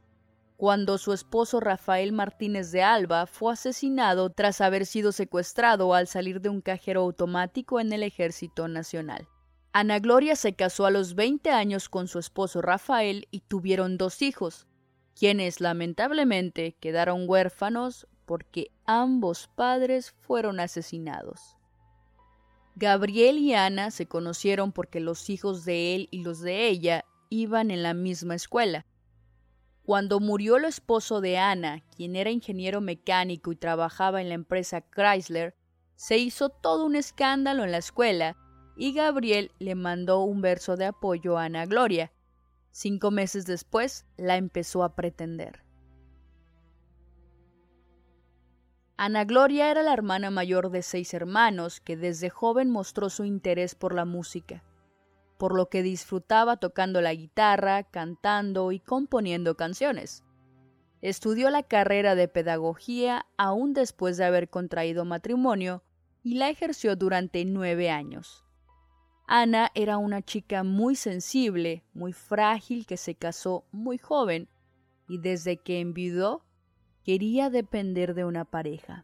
cuando 0.57 0.98
su 0.98 1.13
esposo 1.13 1.59
Rafael 1.59 2.13
Martínez 2.13 2.71
de 2.71 2.81
Alba 2.81 3.27
fue 3.27 3.53
asesinado 3.53 4.31
tras 4.31 4.59
haber 4.59 4.88
sido 4.88 5.12
secuestrado 5.12 5.93
al 5.93 6.07
salir 6.07 6.41
de 6.41 6.50
un 6.50 6.62
cajero 6.62 7.01
automático 7.01 7.79
en 7.79 7.93
el 7.93 8.01
Ejército 8.01 8.67
Nacional. 8.67 9.27
Ana 9.71 10.00
Gloria 10.00 10.36
se 10.36 10.53
casó 10.53 10.88
a 10.88 10.91
los 10.91 11.13
20 11.13 11.51
años 11.51 11.89
con 11.89 12.07
su 12.07 12.17
esposo 12.17 12.59
Rafael 12.63 13.27
y 13.29 13.41
tuvieron 13.41 14.00
dos 14.00 14.24
hijos, 14.24 14.65
quienes 15.13 15.62
lamentablemente 15.62 16.75
quedaron 16.79 17.29
huérfanos 17.29 18.07
porque 18.29 18.69
ambos 18.86 19.50
padres 19.55 20.12
fueron 20.12 20.59
asesinados. 20.59 21.57
Gabriel 22.75 23.39
y 23.39 23.55
Ana 23.55 23.89
se 23.89 24.05
conocieron 24.05 24.71
porque 24.71 25.00
los 25.00 25.31
hijos 25.31 25.65
de 25.65 25.95
él 25.95 26.09
y 26.12 26.21
los 26.21 26.39
de 26.39 26.67
ella 26.67 27.05
iban 27.29 27.71
en 27.71 27.81
la 27.81 27.95
misma 27.95 28.36
escuela. 28.36 28.86
Cuando 29.81 30.19
murió 30.19 30.57
el 30.57 30.65
esposo 30.65 31.21
de 31.21 31.39
Ana, 31.39 31.81
quien 31.95 32.15
era 32.15 32.29
ingeniero 32.29 32.81
mecánico 32.81 33.51
y 33.51 33.55
trabajaba 33.55 34.21
en 34.21 34.29
la 34.29 34.36
empresa 34.36 34.81
Chrysler, 34.81 35.55
se 35.95 36.19
hizo 36.19 36.50
todo 36.50 36.86
un 36.86 36.95
escándalo 36.95 37.63
en 37.63 37.71
la 37.71 37.79
escuela 37.79 38.38
y 38.77 38.93
Gabriel 38.93 39.53
le 39.57 39.74
mandó 39.74 40.21
un 40.21 40.41
verso 40.41 40.77
de 40.77 40.86
apoyo 40.86 41.39
a 41.39 41.45
Ana 41.45 41.65
Gloria. 41.65 42.12
Cinco 42.69 43.09
meses 43.09 43.48
después 43.48 44.05
la 44.17 44.38
empezó 44.38 44.83
a 44.83 44.93
pretender. 44.93 45.67
Ana 49.01 49.23
Gloria 49.23 49.71
era 49.71 49.81
la 49.81 49.93
hermana 49.93 50.29
mayor 50.29 50.71
de 50.71 50.81
seis 50.81 51.13
hermanos 51.13 51.79
que 51.79 51.95
desde 51.95 52.29
joven 52.29 52.69
mostró 52.69 53.09
su 53.09 53.23
interés 53.23 53.73
por 53.73 53.95
la 53.95 54.03
música, 54.03 54.61
por 55.37 55.55
lo 55.55 55.69
que 55.69 55.83
disfrutaba 55.83 56.57
tocando 56.57 56.99
la 56.99 57.13
guitarra, 57.13 57.83
cantando 57.83 58.73
y 58.73 58.81
componiendo 58.81 59.55
canciones. 59.55 60.25
Estudió 61.01 61.49
la 61.49 61.63
carrera 61.63 62.13
de 62.15 62.27
pedagogía 62.27 63.25
aún 63.37 63.71
después 63.71 64.17
de 64.17 64.25
haber 64.25 64.49
contraído 64.49 65.05
matrimonio 65.05 65.81
y 66.21 66.33
la 66.33 66.49
ejerció 66.49 66.97
durante 66.97 67.45
nueve 67.45 67.89
años. 67.89 68.43
Ana 69.27 69.71
era 69.75 69.97
una 69.97 70.23
chica 70.23 70.63
muy 70.65 70.97
sensible, 70.97 71.85
muy 71.93 72.11
frágil 72.11 72.85
que 72.85 72.97
se 72.97 73.15
casó 73.15 73.63
muy 73.71 73.97
joven 73.97 74.49
y 75.07 75.19
desde 75.19 75.55
que 75.55 75.79
enviudó 75.79 76.43
quería 77.09 77.49
depender 77.49 78.13
de 78.13 78.23
una 78.23 78.45
pareja. 78.45 79.03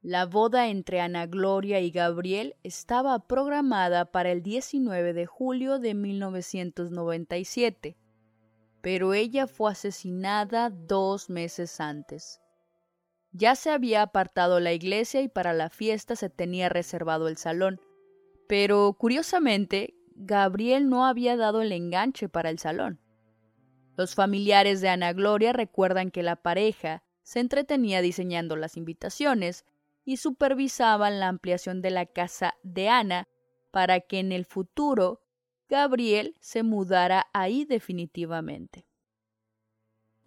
La 0.00 0.24
boda 0.24 0.68
entre 0.68 1.02
Ana 1.02 1.26
Gloria 1.26 1.80
y 1.80 1.90
Gabriel 1.90 2.56
estaba 2.62 3.18
programada 3.26 4.10
para 4.10 4.32
el 4.32 4.42
19 4.42 5.12
de 5.12 5.26
julio 5.26 5.78
de 5.78 5.92
1997, 5.92 7.98
pero 8.80 9.12
ella 9.12 9.46
fue 9.46 9.72
asesinada 9.72 10.70
dos 10.70 11.28
meses 11.28 11.82
antes. 11.82 12.40
Ya 13.32 13.54
se 13.54 13.68
había 13.68 14.00
apartado 14.00 14.58
la 14.58 14.72
iglesia 14.72 15.20
y 15.20 15.28
para 15.28 15.52
la 15.52 15.68
fiesta 15.68 16.16
se 16.16 16.30
tenía 16.30 16.70
reservado 16.70 17.28
el 17.28 17.36
salón, 17.36 17.78
pero 18.48 18.94
curiosamente 18.94 19.92
Gabriel 20.14 20.88
no 20.88 21.04
había 21.04 21.36
dado 21.36 21.60
el 21.60 21.72
enganche 21.72 22.30
para 22.30 22.48
el 22.48 22.58
salón. 22.58 23.00
Los 24.00 24.14
familiares 24.14 24.80
de 24.80 24.88
Ana 24.88 25.12
Gloria 25.12 25.52
recuerdan 25.52 26.10
que 26.10 26.22
la 26.22 26.36
pareja 26.36 27.02
se 27.22 27.38
entretenía 27.38 28.00
diseñando 28.00 28.56
las 28.56 28.78
invitaciones 28.78 29.66
y 30.06 30.16
supervisaban 30.16 31.20
la 31.20 31.28
ampliación 31.28 31.82
de 31.82 31.90
la 31.90 32.06
casa 32.06 32.54
de 32.62 32.88
Ana 32.88 33.28
para 33.70 34.00
que 34.00 34.18
en 34.18 34.32
el 34.32 34.46
futuro 34.46 35.20
Gabriel 35.68 36.34
se 36.40 36.62
mudara 36.62 37.26
ahí 37.34 37.66
definitivamente. 37.66 38.86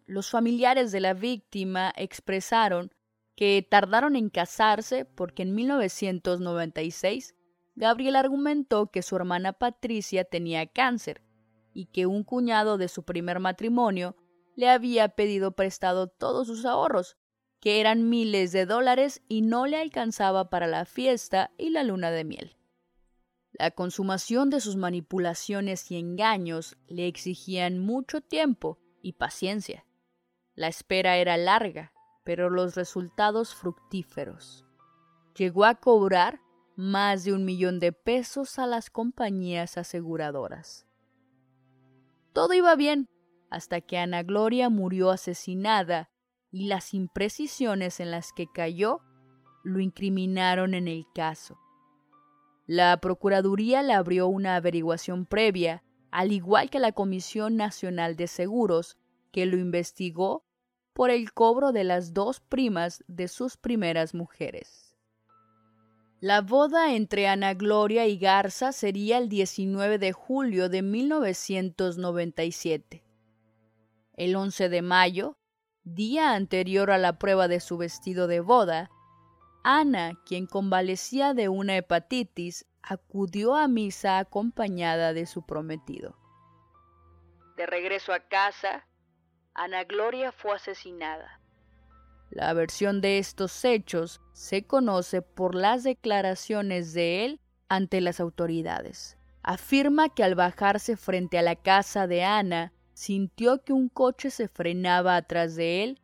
Los 0.06 0.30
familiares 0.30 0.92
de 0.92 1.00
la 1.00 1.16
víctima 1.16 1.92
expresaron 1.96 2.94
que 3.36 3.68
tardaron 3.68 4.16
en 4.16 4.30
casarse 4.30 5.04
porque 5.04 5.42
en 5.42 5.56
1996 5.56 7.34
Gabriel 7.74 8.18
argumentó 8.18 8.92
que 8.92 9.02
su 9.02 9.16
hermana 9.16 9.52
Patricia 9.52 10.26
tenía 10.26 10.68
cáncer 10.68 11.23
y 11.74 11.88
que 11.88 12.06
un 12.06 12.24
cuñado 12.24 12.78
de 12.78 12.88
su 12.88 13.04
primer 13.04 13.40
matrimonio 13.40 14.16
le 14.56 14.70
había 14.70 15.10
pedido 15.10 15.52
prestado 15.52 16.08
todos 16.08 16.48
sus 16.48 16.66
ahorros, 16.66 17.18
que 17.60 17.80
eran 17.80 18.10
miles 18.10 18.52
de 18.52 18.66
dólares 18.66 19.22
y 19.28 19.42
no 19.42 19.68
le 19.68 19.78
alcanzaba 19.78 20.50
para 20.50 20.68
la 20.68 20.86
fiesta 20.86 21.52
y 21.58 21.70
la 21.70 21.84
luna 21.84 22.12
de 22.12 22.24
miel. 22.24 22.58
La 23.54 23.72
consumación 23.72 24.50
de 24.50 24.60
sus 24.60 24.76
manipulaciones 24.76 25.90
y 25.92 25.98
engaños 25.98 26.76
le 26.88 27.08
exigían 27.08 27.80
mucho 27.80 28.22
tiempo 28.22 28.80
y 29.02 29.14
paciencia. 29.14 29.86
La 30.56 30.68
espera 30.68 31.18
era 31.18 31.38
larga, 31.38 31.94
pero 32.24 32.50
los 32.50 32.76
resultados 32.76 33.54
fructíferos. 33.54 34.66
Llegó 35.38 35.66
a 35.66 35.76
cobrar 35.76 36.42
más 36.76 37.24
de 37.24 37.34
un 37.34 37.46
millón 37.46 37.80
de 37.80 37.92
pesos 37.92 38.58
a 38.60 38.66
las 38.66 38.90
compañías 38.90 39.78
aseguradoras. 39.78 40.88
Todo 42.34 42.54
iba 42.54 42.76
bien, 42.76 43.08
hasta 43.52 43.80
que 43.82 44.00
Ana 44.00 44.24
Gloria 44.24 44.70
murió 44.70 45.12
asesinada 45.12 46.10
y 46.52 46.66
las 46.66 46.94
imprecisiones 46.94 48.00
en 48.00 48.10
las 48.10 48.34
que 48.34 48.48
cayó 48.52 49.02
lo 49.64 49.80
incriminaron 49.80 50.74
en 50.74 50.88
el 50.88 51.06
caso. 51.14 51.60
La 52.66 52.98
Procuraduría 52.98 53.84
le 53.84 53.94
abrió 53.94 54.28
una 54.28 54.56
averiguación 54.56 55.26
previa, 55.26 55.84
al 56.12 56.32
igual 56.32 56.70
que 56.70 56.80
la 56.80 56.92
Comisión 56.92 57.56
Nacional 57.56 58.16
de 58.16 58.28
Seguros, 58.28 58.98
que 59.32 59.46
lo 59.46 59.58
investigó 59.58 60.44
por 60.94 61.12
el 61.12 61.34
cobro 61.34 61.72
de 61.72 61.84
las 61.84 62.14
dos 62.14 62.40
primas 62.40 63.04
de 63.08 63.28
sus 63.28 63.58
primeras 63.58 64.14
mujeres. 64.14 64.83
La 66.24 66.40
boda 66.40 66.94
entre 66.94 67.28
Ana 67.28 67.54
Gloria 67.54 68.08
y 68.08 68.18
Garza 68.18 68.72
sería 68.72 69.18
el 69.18 69.28
19 69.28 69.98
de 69.98 70.14
julio 70.14 70.70
de 70.70 70.82
1997. 70.82 73.04
El 74.14 74.38
11 74.38 74.70
de 74.70 74.82
mayo, 74.82 75.36
día 75.84 76.34
anterior 76.34 76.92
a 76.92 76.98
la 76.98 77.20
prueba 77.20 77.50
de 77.50 77.60
su 77.60 77.78
vestido 77.78 78.28
de 78.28 78.40
boda, 78.40 78.90
Ana, 79.66 80.18
quien 80.26 80.48
convalecía 80.48 81.34
de 81.34 81.50
una 81.50 81.76
hepatitis, 81.76 82.68
acudió 82.82 83.56
a 83.56 83.68
misa 83.68 84.20
acompañada 84.20 85.12
de 85.12 85.26
su 85.26 85.46
prometido. 85.46 86.18
De 87.58 87.66
regreso 87.66 88.14
a 88.14 88.22
casa, 88.22 88.88
Ana 89.54 89.84
Gloria 89.84 90.32
fue 90.32 90.56
asesinada. 90.56 91.43
La 92.34 92.52
versión 92.54 93.00
de 93.00 93.20
estos 93.20 93.64
hechos 93.64 94.20
se 94.32 94.66
conoce 94.66 95.22
por 95.22 95.54
las 95.54 95.84
declaraciones 95.84 96.92
de 96.94 97.26
él 97.26 97.40
ante 97.70 98.02
las 98.02 98.20
autoridades. 98.20 99.20
Afirma 99.44 100.10
que 100.10 100.24
al 100.24 100.34
bajarse 100.34 100.98
frente 100.98 101.38
a 101.38 101.44
la 101.44 101.56
casa 101.56 102.08
de 102.08 102.24
Ana, 102.24 102.74
sintió 102.94 103.64
que 103.64 103.72
un 103.72 103.88
coche 103.88 104.32
se 104.32 104.48
frenaba 104.48 105.16
atrás 105.16 105.56
de 105.56 105.84
él 105.84 106.02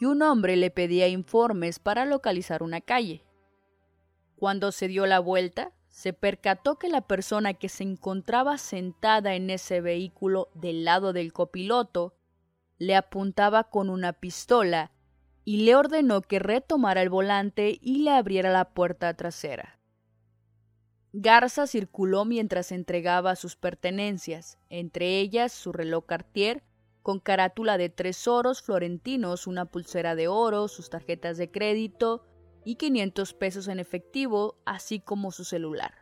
y 0.00 0.06
un 0.06 0.22
hombre 0.22 0.56
le 0.56 0.70
pedía 0.70 1.06
informes 1.06 1.78
para 1.78 2.06
localizar 2.06 2.62
una 2.62 2.80
calle. 2.80 3.22
Cuando 4.36 4.72
se 4.72 4.88
dio 4.88 5.04
la 5.04 5.18
vuelta, 5.18 5.72
se 5.90 6.14
percató 6.14 6.78
que 6.78 6.88
la 6.88 7.02
persona 7.02 7.52
que 7.52 7.68
se 7.68 7.82
encontraba 7.82 8.56
sentada 8.56 9.34
en 9.34 9.50
ese 9.50 9.82
vehículo 9.82 10.48
del 10.54 10.86
lado 10.86 11.12
del 11.12 11.34
copiloto 11.34 12.14
le 12.78 12.96
apuntaba 12.96 13.64
con 13.64 13.90
una 13.90 14.14
pistola 14.14 14.92
y 15.48 15.62
le 15.64 15.74
ordenó 15.76 16.20
que 16.20 16.40
retomara 16.40 17.00
el 17.00 17.08
volante 17.08 17.78
y 17.80 18.00
le 18.00 18.10
abriera 18.10 18.52
la 18.52 18.68
puerta 18.68 19.14
trasera. 19.14 19.80
Garza 21.14 21.66
circuló 21.66 22.26
mientras 22.26 22.70
entregaba 22.70 23.34
sus 23.34 23.56
pertenencias, 23.56 24.58
entre 24.68 25.20
ellas 25.20 25.50
su 25.50 25.72
reloj 25.72 26.04
Cartier 26.04 26.64
con 27.00 27.18
carátula 27.18 27.78
de 27.78 27.88
tres 27.88 28.28
oros 28.28 28.60
florentinos, 28.60 29.46
una 29.46 29.64
pulsera 29.64 30.14
de 30.14 30.28
oro, 30.28 30.68
sus 30.68 30.90
tarjetas 30.90 31.38
de 31.38 31.50
crédito 31.50 32.26
y 32.62 32.74
500 32.74 33.32
pesos 33.32 33.68
en 33.68 33.78
efectivo, 33.78 34.58
así 34.66 35.00
como 35.00 35.32
su 35.32 35.44
celular. 35.44 35.94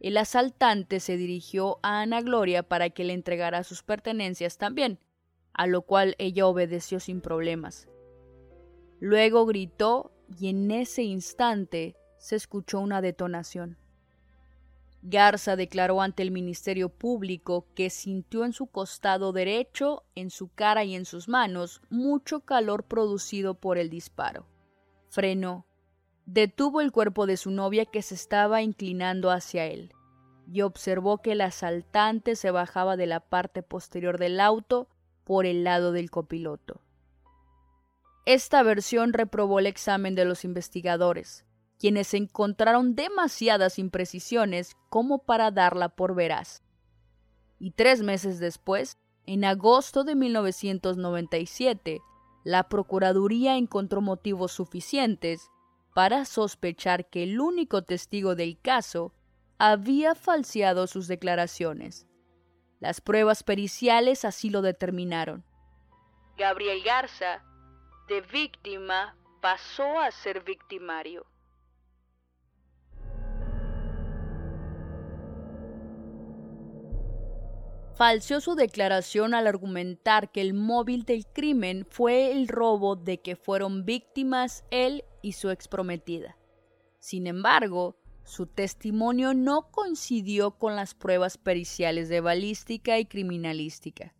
El 0.00 0.16
asaltante 0.16 1.00
se 1.00 1.18
dirigió 1.18 1.78
a 1.82 2.00
Ana 2.00 2.22
Gloria 2.22 2.62
para 2.62 2.88
que 2.88 3.04
le 3.04 3.12
entregara 3.12 3.64
sus 3.64 3.82
pertenencias 3.82 4.56
también, 4.56 4.98
a 5.52 5.66
lo 5.66 5.82
cual 5.82 6.14
ella 6.16 6.46
obedeció 6.46 7.00
sin 7.00 7.20
problemas. 7.20 7.86
Luego 9.00 9.46
gritó 9.46 10.12
y 10.38 10.48
en 10.48 10.70
ese 10.70 11.02
instante 11.02 11.96
se 12.18 12.36
escuchó 12.36 12.80
una 12.80 13.00
detonación. 13.00 13.78
Garza 15.02 15.54
declaró 15.54 16.02
ante 16.02 16.22
el 16.22 16.32
Ministerio 16.32 16.88
Público 16.88 17.66
que 17.74 17.88
sintió 17.88 18.44
en 18.44 18.52
su 18.52 18.66
costado 18.66 19.32
derecho, 19.32 20.02
en 20.16 20.30
su 20.30 20.48
cara 20.48 20.84
y 20.84 20.96
en 20.96 21.04
sus 21.04 21.28
manos 21.28 21.80
mucho 21.88 22.40
calor 22.40 22.84
producido 22.84 23.54
por 23.54 23.78
el 23.78 23.90
disparo. 23.90 24.46
Frenó. 25.08 25.66
Detuvo 26.26 26.80
el 26.80 26.92
cuerpo 26.92 27.26
de 27.26 27.38
su 27.38 27.50
novia 27.50 27.86
que 27.86 28.02
se 28.02 28.14
estaba 28.14 28.60
inclinando 28.60 29.30
hacia 29.30 29.66
él 29.66 29.94
y 30.50 30.62
observó 30.62 31.18
que 31.18 31.32
el 31.32 31.40
asaltante 31.40 32.36
se 32.36 32.50
bajaba 32.50 32.96
de 32.96 33.06
la 33.06 33.20
parte 33.20 33.62
posterior 33.62 34.18
del 34.18 34.40
auto 34.40 34.88
por 35.24 35.46
el 35.46 35.64
lado 35.64 35.92
del 35.92 36.10
copiloto. 36.10 36.82
Esta 38.28 38.62
versión 38.62 39.14
reprobó 39.14 39.58
el 39.58 39.64
examen 39.64 40.14
de 40.14 40.26
los 40.26 40.44
investigadores, 40.44 41.46
quienes 41.78 42.12
encontraron 42.12 42.94
demasiadas 42.94 43.78
imprecisiones 43.78 44.76
como 44.90 45.24
para 45.24 45.50
darla 45.50 45.88
por 45.88 46.14
veraz. 46.14 46.62
Y 47.58 47.70
tres 47.70 48.02
meses 48.02 48.38
después, 48.38 48.98
en 49.24 49.46
agosto 49.46 50.04
de 50.04 50.14
1997, 50.14 52.02
la 52.44 52.68
Procuraduría 52.68 53.56
encontró 53.56 54.02
motivos 54.02 54.52
suficientes 54.52 55.48
para 55.94 56.26
sospechar 56.26 57.08
que 57.08 57.22
el 57.22 57.40
único 57.40 57.80
testigo 57.80 58.34
del 58.34 58.60
caso 58.60 59.14
había 59.56 60.14
falseado 60.14 60.86
sus 60.86 61.08
declaraciones. 61.08 62.06
Las 62.78 63.00
pruebas 63.00 63.42
periciales 63.42 64.26
así 64.26 64.50
lo 64.50 64.60
determinaron. 64.60 65.46
Gabriel 66.36 66.82
Garza, 66.84 67.42
de 68.08 68.22
víctima, 68.22 69.16
pasó 69.40 70.00
a 70.00 70.10
ser 70.10 70.42
victimario. 70.42 71.26
falseó 77.98 78.40
su 78.40 78.54
declaración 78.54 79.34
al 79.34 79.48
argumentar 79.48 80.30
que 80.30 80.40
el 80.40 80.54
móvil 80.54 81.02
del 81.02 81.26
crimen 81.26 81.84
fue 81.90 82.30
el 82.30 82.46
robo 82.46 82.94
de 82.94 83.20
que 83.20 83.34
fueron 83.34 83.84
víctimas 83.84 84.64
él 84.70 85.02
y 85.20 85.32
su 85.32 85.50
exprometida. 85.50 86.38
Sin 87.00 87.26
embargo, 87.26 87.96
su 88.22 88.46
testimonio 88.46 89.34
no 89.34 89.72
coincidió 89.72 90.52
con 90.52 90.76
las 90.76 90.94
pruebas 90.94 91.38
periciales 91.38 92.08
de 92.08 92.20
balística 92.20 93.00
y 93.00 93.06
criminalística, 93.06 94.14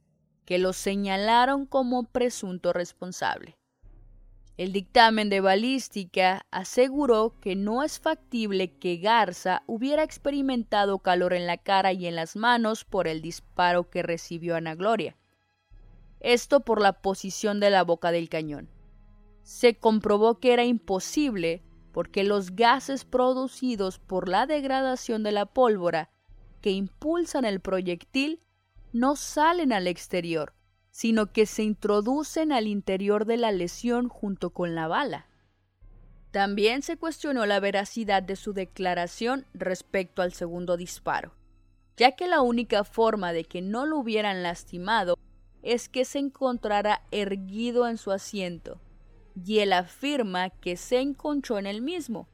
que 0.45 0.59
lo 0.59 0.73
señalaron 0.73 1.65
como 1.65 2.03
presunto 2.03 2.73
responsable. 2.73 3.58
El 4.59 4.73
dictamen 4.73 5.31
de 5.31 5.41
balística 5.41 6.45
aseguró 6.51 7.37
que 7.41 7.55
no 7.55 7.85
es 7.85 8.01
factible 8.01 8.73
que 8.73 8.97
Garza 8.97 9.63
hubiera 9.67 10.03
experimentado 10.03 10.99
calor 10.99 11.33
en 11.33 11.47
la 11.47 11.59
cara 11.59 11.93
y 11.93 12.09
en 12.09 12.17
las 12.17 12.35
manos 12.35 12.85
por 12.85 13.07
el 13.07 13.23
disparo 13.23 13.89
que 13.89 14.03
recibió 14.03 14.57
Ana 14.57 14.75
Gloria. 14.75 15.17
Esto 16.19 16.59
por 16.59 16.81
la 16.81 16.95
posición 16.95 17.61
de 17.61 17.71
la 17.71 17.85
boca 17.85 18.11
del 18.11 18.29
cañón. 18.29 18.69
Se 19.45 19.77
comprobó 19.79 20.41
que 20.41 20.53
era 20.55 20.65
imposible 20.65 21.63
porque 21.93 22.25
los 22.25 22.57
gases 22.57 23.05
producidos 23.05 24.01
por 24.01 24.29
la 24.29 24.47
degradación 24.47 25.23
de 25.23 25.31
la 25.31 25.47
pólvora 25.47 26.11
que 26.61 26.73
impulsan 26.73 27.45
el 27.45 27.61
proyectil 27.61 28.43
no 28.93 29.15
salen 29.15 29.73
al 29.73 29.87
exterior, 29.87 30.53
sino 30.99 31.31
que 31.31 31.47
se 31.47 31.63
introducen 31.63 32.51
al 32.51 32.67
interior 32.67 33.25
de 33.25 33.37
la 33.37 33.53
lesión 33.53 34.09
junto 34.09 34.51
con 34.51 34.75
la 34.75 34.89
bala. 34.89 35.29
También 36.33 36.83
se 36.83 36.97
cuestionó 36.97 37.47
la 37.47 37.61
veracidad 37.61 38.21
de 38.21 38.35
su 38.35 38.53
declaración 38.53 39.47
respecto 39.55 40.23
al 40.23 40.33
segundo 40.33 40.77
disparo, 40.77 41.37
ya 41.97 42.17
que 42.17 42.27
la 42.27 42.41
única 42.41 42.83
forma 42.83 43.33
de 43.33 43.45
que 43.45 43.63
no 43.63 43.87
lo 43.87 43.97
hubieran 43.97 44.43
lastimado 44.43 45.17
es 45.63 45.89
que 45.89 46.05
se 46.05 46.19
encontrara 46.19 47.03
erguido 47.13 47.87
en 47.87 47.97
su 47.97 48.11
asiento, 48.11 48.81
y 49.37 49.61
él 49.61 49.75
afirma 49.75 50.51
que 50.51 50.77
se 50.77 50.99
encontró 50.99 51.61
en 51.61 51.67
el 51.69 51.81
mismo. 51.81 52.27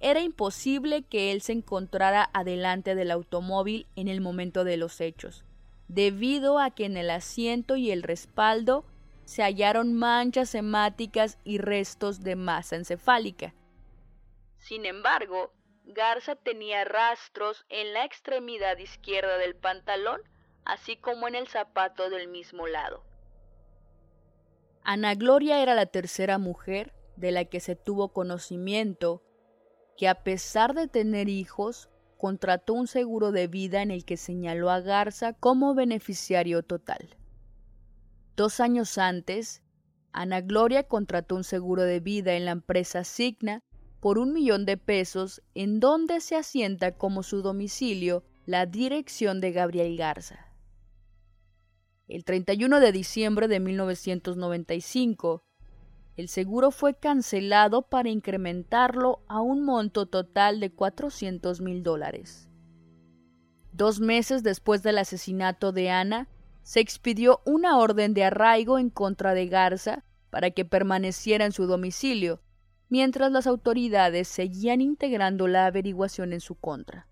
Era 0.00 0.20
imposible 0.20 1.02
que 1.02 1.32
él 1.32 1.40
se 1.40 1.52
encontrara 1.52 2.28
adelante 2.34 2.94
del 2.94 3.10
automóvil 3.10 3.86
en 3.96 4.08
el 4.08 4.20
momento 4.20 4.64
de 4.64 4.76
los 4.76 5.00
hechos, 5.00 5.46
debido 5.94 6.58
a 6.58 6.70
que 6.70 6.86
en 6.86 6.96
el 6.96 7.10
asiento 7.10 7.76
y 7.76 7.90
el 7.90 8.02
respaldo 8.02 8.84
se 9.24 9.42
hallaron 9.42 9.94
manchas 9.94 10.54
hemáticas 10.54 11.38
y 11.44 11.58
restos 11.58 12.22
de 12.22 12.36
masa 12.36 12.76
encefálica. 12.76 13.54
Sin 14.58 14.86
embargo, 14.86 15.52
Garza 15.84 16.36
tenía 16.36 16.84
rastros 16.84 17.66
en 17.68 17.92
la 17.92 18.04
extremidad 18.04 18.78
izquierda 18.78 19.36
del 19.36 19.54
pantalón, 19.54 20.22
así 20.64 20.96
como 20.96 21.28
en 21.28 21.34
el 21.34 21.48
zapato 21.48 22.08
del 22.08 22.28
mismo 22.28 22.66
lado. 22.66 23.04
Ana 24.84 25.14
Gloria 25.14 25.62
era 25.62 25.74
la 25.74 25.86
tercera 25.86 26.38
mujer 26.38 26.92
de 27.16 27.32
la 27.32 27.44
que 27.44 27.60
se 27.60 27.76
tuvo 27.76 28.12
conocimiento 28.12 29.22
que 29.96 30.08
a 30.08 30.22
pesar 30.22 30.74
de 30.74 30.88
tener 30.88 31.28
hijos, 31.28 31.90
contrató 32.22 32.74
un 32.74 32.86
seguro 32.86 33.32
de 33.32 33.48
vida 33.48 33.82
en 33.82 33.90
el 33.90 34.04
que 34.04 34.16
señaló 34.16 34.70
a 34.70 34.78
Garza 34.78 35.32
como 35.32 35.74
beneficiario 35.74 36.62
total. 36.62 37.16
Dos 38.36 38.60
años 38.60 38.96
antes, 38.96 39.60
Ana 40.12 40.40
Gloria 40.40 40.84
contrató 40.84 41.34
un 41.34 41.42
seguro 41.42 41.82
de 41.82 41.98
vida 41.98 42.34
en 42.34 42.44
la 42.44 42.52
empresa 42.52 43.02
Signa 43.02 43.64
por 43.98 44.18
un 44.18 44.32
millón 44.32 44.66
de 44.66 44.76
pesos 44.76 45.42
en 45.56 45.80
donde 45.80 46.20
se 46.20 46.36
asienta 46.36 46.92
como 46.92 47.24
su 47.24 47.42
domicilio 47.42 48.22
la 48.46 48.66
dirección 48.66 49.40
de 49.40 49.50
Gabriel 49.50 49.96
Garza. 49.96 50.46
El 52.06 52.24
31 52.24 52.78
de 52.78 52.92
diciembre 52.92 53.48
de 53.48 53.58
1995, 53.58 55.42
el 56.16 56.28
seguro 56.28 56.70
fue 56.70 56.94
cancelado 56.94 57.82
para 57.82 58.10
incrementarlo 58.10 59.22
a 59.28 59.40
un 59.40 59.64
monto 59.64 60.06
total 60.06 60.60
de 60.60 60.70
400 60.70 61.60
mil 61.60 61.82
dólares. 61.82 62.48
Dos 63.72 64.00
meses 64.00 64.42
después 64.42 64.82
del 64.82 64.98
asesinato 64.98 65.72
de 65.72 65.90
Ana, 65.90 66.28
se 66.62 66.80
expidió 66.80 67.40
una 67.44 67.78
orden 67.78 68.14
de 68.14 68.24
arraigo 68.24 68.78
en 68.78 68.90
contra 68.90 69.34
de 69.34 69.46
Garza 69.46 70.04
para 70.30 70.50
que 70.50 70.64
permaneciera 70.64 71.44
en 71.44 71.52
su 71.52 71.66
domicilio, 71.66 72.40
mientras 72.88 73.32
las 73.32 73.46
autoridades 73.46 74.28
seguían 74.28 74.80
integrando 74.80 75.48
la 75.48 75.66
averiguación 75.66 76.32
en 76.32 76.40
su 76.40 76.54
contra. 76.54 77.08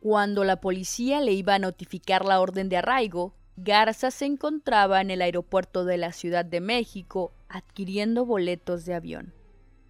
Cuando 0.00 0.42
la 0.42 0.60
policía 0.60 1.20
le 1.20 1.32
iba 1.32 1.54
a 1.54 1.60
notificar 1.60 2.24
la 2.24 2.40
orden 2.40 2.68
de 2.68 2.78
arraigo, 2.78 3.34
Garza 3.56 4.10
se 4.10 4.24
encontraba 4.24 5.00
en 5.00 5.10
el 5.10 5.20
aeropuerto 5.20 5.84
de 5.84 5.98
la 5.98 6.12
Ciudad 6.12 6.44
de 6.44 6.60
México 6.60 7.32
adquiriendo 7.48 8.24
boletos 8.24 8.86
de 8.86 8.94
avión. 8.94 9.34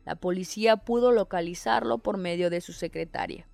La 0.04 0.16
policía 0.16 0.78
pudo 0.78 1.12
localizarlo 1.12 1.98
por 1.98 2.16
medio 2.16 2.50
de 2.50 2.60
su 2.60 2.72
secretaria. 2.72 3.46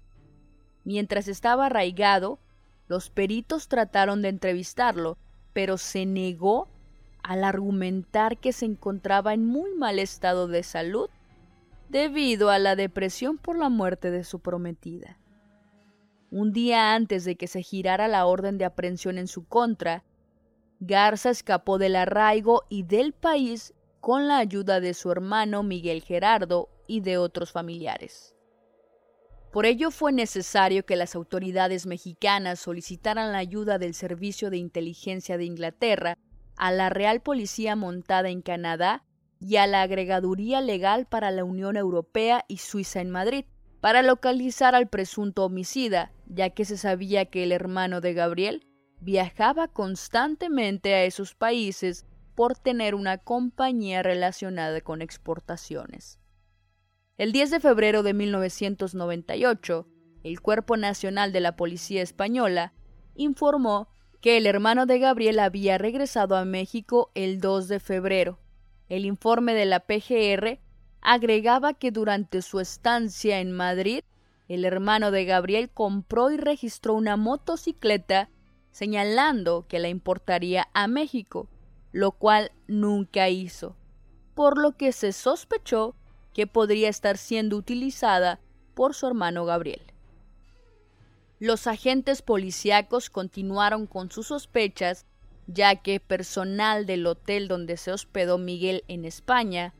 Mientras 0.84 1.28
estaba 1.28 1.66
arraigado, 1.66 2.38
los 2.86 3.10
peritos 3.10 3.68
trataron 3.68 4.22
de 4.22 4.30
entrevistarlo, 4.30 5.18
pero 5.52 5.76
se 5.76 6.06
negó 6.06 6.68
al 7.22 7.44
argumentar 7.44 8.38
que 8.38 8.54
se 8.54 8.64
encontraba 8.64 9.34
en 9.34 9.44
muy 9.44 9.74
mal 9.74 9.98
estado 9.98 10.48
de 10.48 10.62
salud 10.62 11.10
debido 11.90 12.48
a 12.48 12.58
la 12.58 12.76
depresión 12.76 13.36
por 13.36 13.58
la 13.58 13.68
muerte 13.68 14.10
de 14.10 14.24
su 14.24 14.40
prometida. 14.40 15.18
Un 16.30 16.52
día 16.52 16.94
antes 16.94 17.24
de 17.24 17.36
que 17.36 17.46
se 17.46 17.62
girara 17.62 18.08
la 18.08 18.26
orden 18.26 18.58
de 18.58 18.64
aprehensión 18.64 19.18
en 19.18 19.28
su 19.28 19.46
contra, 19.46 20.04
Garza 20.80 21.30
escapó 21.30 21.78
del 21.78 21.96
arraigo 21.96 22.64
y 22.68 22.82
del 22.82 23.12
país 23.12 23.74
con 24.00 24.28
la 24.28 24.38
ayuda 24.38 24.80
de 24.80 24.94
su 24.94 25.10
hermano 25.10 25.62
Miguel 25.62 26.02
Gerardo 26.02 26.68
y 26.86 27.00
de 27.00 27.18
otros 27.18 27.50
familiares. 27.50 28.34
Por 29.52 29.64
ello 29.64 29.90
fue 29.90 30.12
necesario 30.12 30.84
que 30.84 30.96
las 30.96 31.14
autoridades 31.14 31.86
mexicanas 31.86 32.60
solicitaran 32.60 33.32
la 33.32 33.38
ayuda 33.38 33.78
del 33.78 33.94
Servicio 33.94 34.50
de 34.50 34.58
Inteligencia 34.58 35.38
de 35.38 35.46
Inglaterra 35.46 36.18
a 36.56 36.70
la 36.70 36.90
Real 36.90 37.22
Policía 37.22 37.74
montada 37.74 38.28
en 38.28 38.42
Canadá 38.42 39.04
y 39.40 39.56
a 39.56 39.66
la 39.66 39.82
Agregaduría 39.82 40.60
Legal 40.60 41.06
para 41.06 41.30
la 41.30 41.44
Unión 41.44 41.76
Europea 41.76 42.44
y 42.48 42.58
Suiza 42.58 43.00
en 43.00 43.10
Madrid, 43.10 43.46
para 43.80 44.02
localizar 44.02 44.74
al 44.74 44.88
presunto 44.88 45.44
homicida, 45.44 46.12
ya 46.26 46.50
que 46.50 46.64
se 46.64 46.76
sabía 46.76 47.26
que 47.26 47.44
el 47.44 47.52
hermano 47.52 48.00
de 48.00 48.14
Gabriel 48.14 48.66
viajaba 49.00 49.68
constantemente 49.68 50.94
a 50.94 51.04
esos 51.04 51.34
países 51.34 52.06
por 52.34 52.56
tener 52.56 52.94
una 52.94 53.18
compañía 53.18 54.02
relacionada 54.02 54.80
con 54.80 55.02
exportaciones. 55.02 56.18
El 57.16 57.32
10 57.32 57.50
de 57.50 57.60
febrero 57.60 58.02
de 58.02 58.14
1998, 58.14 59.88
el 60.22 60.40
Cuerpo 60.40 60.76
Nacional 60.76 61.32
de 61.32 61.40
la 61.40 61.56
Policía 61.56 62.02
Española 62.02 62.72
informó 63.14 63.88
que 64.20 64.36
el 64.36 64.46
hermano 64.46 64.86
de 64.86 64.98
Gabriel 64.98 65.38
había 65.38 65.78
regresado 65.78 66.36
a 66.36 66.44
México 66.44 67.10
el 67.14 67.40
2 67.40 67.68
de 67.68 67.80
febrero. 67.80 68.40
El 68.88 69.04
informe 69.04 69.54
de 69.54 69.66
la 69.66 69.80
PGR 69.80 70.60
agregaba 71.00 71.74
que 71.74 71.90
durante 71.90 72.42
su 72.42 72.60
estancia 72.60 73.40
en 73.40 73.52
Madrid, 73.52 74.02
el 74.48 74.64
hermano 74.64 75.10
de 75.10 75.24
Gabriel 75.24 75.70
compró 75.70 76.30
y 76.30 76.36
registró 76.36 76.94
una 76.94 77.16
motocicleta 77.16 78.30
señalando 78.70 79.66
que 79.68 79.78
la 79.78 79.88
importaría 79.88 80.68
a 80.72 80.86
México, 80.86 81.48
lo 81.92 82.12
cual 82.12 82.52
nunca 82.66 83.28
hizo, 83.28 83.76
por 84.34 84.58
lo 84.58 84.76
que 84.76 84.92
se 84.92 85.12
sospechó 85.12 85.94
que 86.32 86.46
podría 86.46 86.88
estar 86.88 87.18
siendo 87.18 87.56
utilizada 87.56 88.40
por 88.74 88.94
su 88.94 89.06
hermano 89.06 89.44
Gabriel. 89.44 89.82
Los 91.40 91.66
agentes 91.66 92.22
policíacos 92.22 93.10
continuaron 93.10 93.86
con 93.86 94.10
sus 94.10 94.28
sospechas, 94.28 95.06
ya 95.46 95.76
que 95.76 96.00
personal 96.00 96.84
del 96.86 97.06
hotel 97.06 97.48
donde 97.48 97.76
se 97.76 97.92
hospedó 97.92 98.38
Miguel 98.38 98.84
en 98.88 99.04
España 99.04 99.74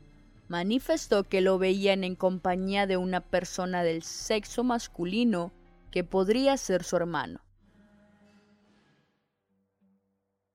manifestó 0.49 1.23
que 1.23 1.39
lo 1.39 1.57
veían 1.57 2.03
en 2.03 2.15
compañía 2.15 2.87
de 2.87 2.97
una 2.97 3.21
persona 3.21 3.83
del 3.83 4.03
sexo 4.03 4.63
masculino 4.63 5.53
que 5.91 6.03
podría 6.03 6.57
ser 6.57 6.83
su 6.83 6.97
hermano. 6.97 7.41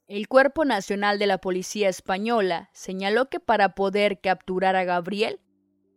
El 0.06 0.28
Cuerpo 0.28 0.66
Nacional 0.66 1.18
de 1.18 1.26
la 1.26 1.38
Policía 1.38 1.88
Española 1.88 2.68
señaló 2.74 3.30
que 3.30 3.40
para 3.40 3.74
poder 3.74 4.20
capturar 4.20 4.76
a 4.76 4.84
Gabriel, 4.84 5.40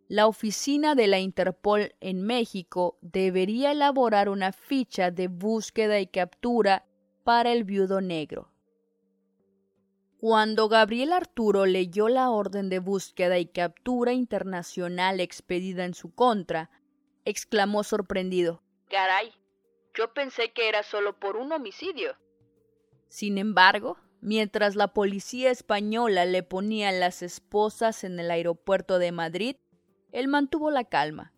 la 0.08 0.26
oficina 0.26 0.94
de 0.94 1.06
la 1.08 1.18
Interpol 1.18 1.92
en 2.00 2.22
México 2.22 2.96
debería 3.02 3.72
elaborar 3.72 4.30
una 4.30 4.52
ficha 4.52 5.10
de 5.10 5.28
búsqueda 5.28 6.00
y 6.00 6.06
captura 6.06 6.86
para 7.24 7.52
el 7.52 7.64
viudo 7.64 8.00
negro. 8.00 8.50
Cuando 10.20 10.68
Gabriel 10.68 11.12
Arturo 11.12 11.64
leyó 11.64 12.08
la 12.08 12.30
orden 12.30 12.68
de 12.68 12.80
búsqueda 12.80 13.38
y 13.38 13.46
captura 13.46 14.12
internacional 14.12 15.20
expedida 15.20 15.84
en 15.84 15.94
su 15.94 16.12
contra, 16.12 16.70
exclamó 17.24 17.84
sorprendido 17.84 18.60
Caray, 18.90 19.32
yo 19.94 20.12
pensé 20.14 20.50
que 20.50 20.68
era 20.68 20.82
solo 20.82 21.20
por 21.20 21.36
un 21.36 21.52
homicidio. 21.52 22.16
Sin 23.06 23.38
embargo, 23.38 23.96
mientras 24.20 24.74
la 24.74 24.88
policía 24.88 25.52
española 25.52 26.24
le 26.24 26.42
ponía 26.42 26.90
las 26.90 27.22
esposas 27.22 28.02
en 28.02 28.18
el 28.18 28.32
aeropuerto 28.32 28.98
de 28.98 29.12
Madrid, 29.12 29.54
él 30.10 30.26
mantuvo 30.26 30.72
la 30.72 30.82
calma, 30.82 31.32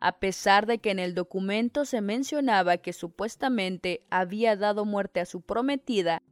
a 0.00 0.18
pesar 0.20 0.64
de 0.64 0.78
que 0.78 0.90
en 0.90 1.00
el 1.00 1.14
documento 1.14 1.84
se 1.84 2.00
mencionaba 2.00 2.78
que 2.78 2.94
supuestamente 2.94 4.06
había 4.08 4.56
dado 4.56 4.86
muerte 4.86 5.20
a 5.20 5.26
su 5.26 5.42
prometida 5.42 6.22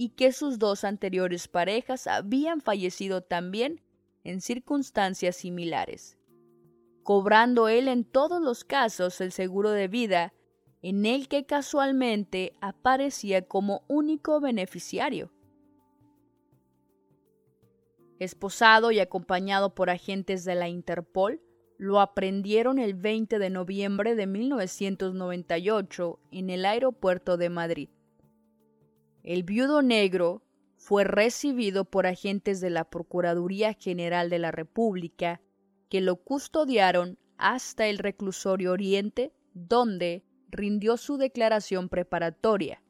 y 0.00 0.10
que 0.10 0.30
sus 0.30 0.60
dos 0.60 0.84
anteriores 0.84 1.48
parejas 1.48 2.06
habían 2.06 2.60
fallecido 2.60 3.20
también 3.20 3.82
en 4.22 4.40
circunstancias 4.40 5.34
similares, 5.34 6.16
cobrando 7.02 7.66
él 7.66 7.88
en 7.88 8.04
todos 8.04 8.40
los 8.40 8.62
casos 8.62 9.20
el 9.20 9.32
seguro 9.32 9.72
de 9.72 9.88
vida 9.88 10.32
en 10.82 11.04
el 11.04 11.26
que 11.26 11.46
casualmente 11.46 12.52
aparecía 12.60 13.42
como 13.42 13.82
único 13.88 14.38
beneficiario. 14.38 15.32
Esposado 18.20 18.92
y 18.92 19.00
acompañado 19.00 19.74
por 19.74 19.90
agentes 19.90 20.44
de 20.44 20.54
la 20.54 20.68
Interpol, 20.68 21.42
lo 21.76 21.98
aprendieron 21.98 22.78
el 22.78 22.94
20 22.94 23.40
de 23.40 23.50
noviembre 23.50 24.14
de 24.14 24.28
1998 24.28 26.20
en 26.30 26.50
el 26.50 26.66
aeropuerto 26.66 27.36
de 27.36 27.50
Madrid. 27.50 27.88
El 29.28 29.42
viudo 29.42 29.82
negro 29.82 30.42
fue 30.78 31.04
recibido 31.04 31.84
por 31.84 32.06
agentes 32.06 32.62
de 32.62 32.70
la 32.70 32.88
Procuraduría 32.88 33.74
General 33.74 34.30
de 34.30 34.38
la 34.38 34.52
República 34.52 35.42
que 35.90 36.00
lo 36.00 36.16
custodiaron 36.16 37.18
hasta 37.36 37.88
el 37.88 37.98
reclusorio 37.98 38.72
Oriente, 38.72 39.34
donde 39.52 40.24
rindió 40.48 40.96
su 40.96 41.18
declaración 41.18 41.90
preparatoria, 41.90 42.82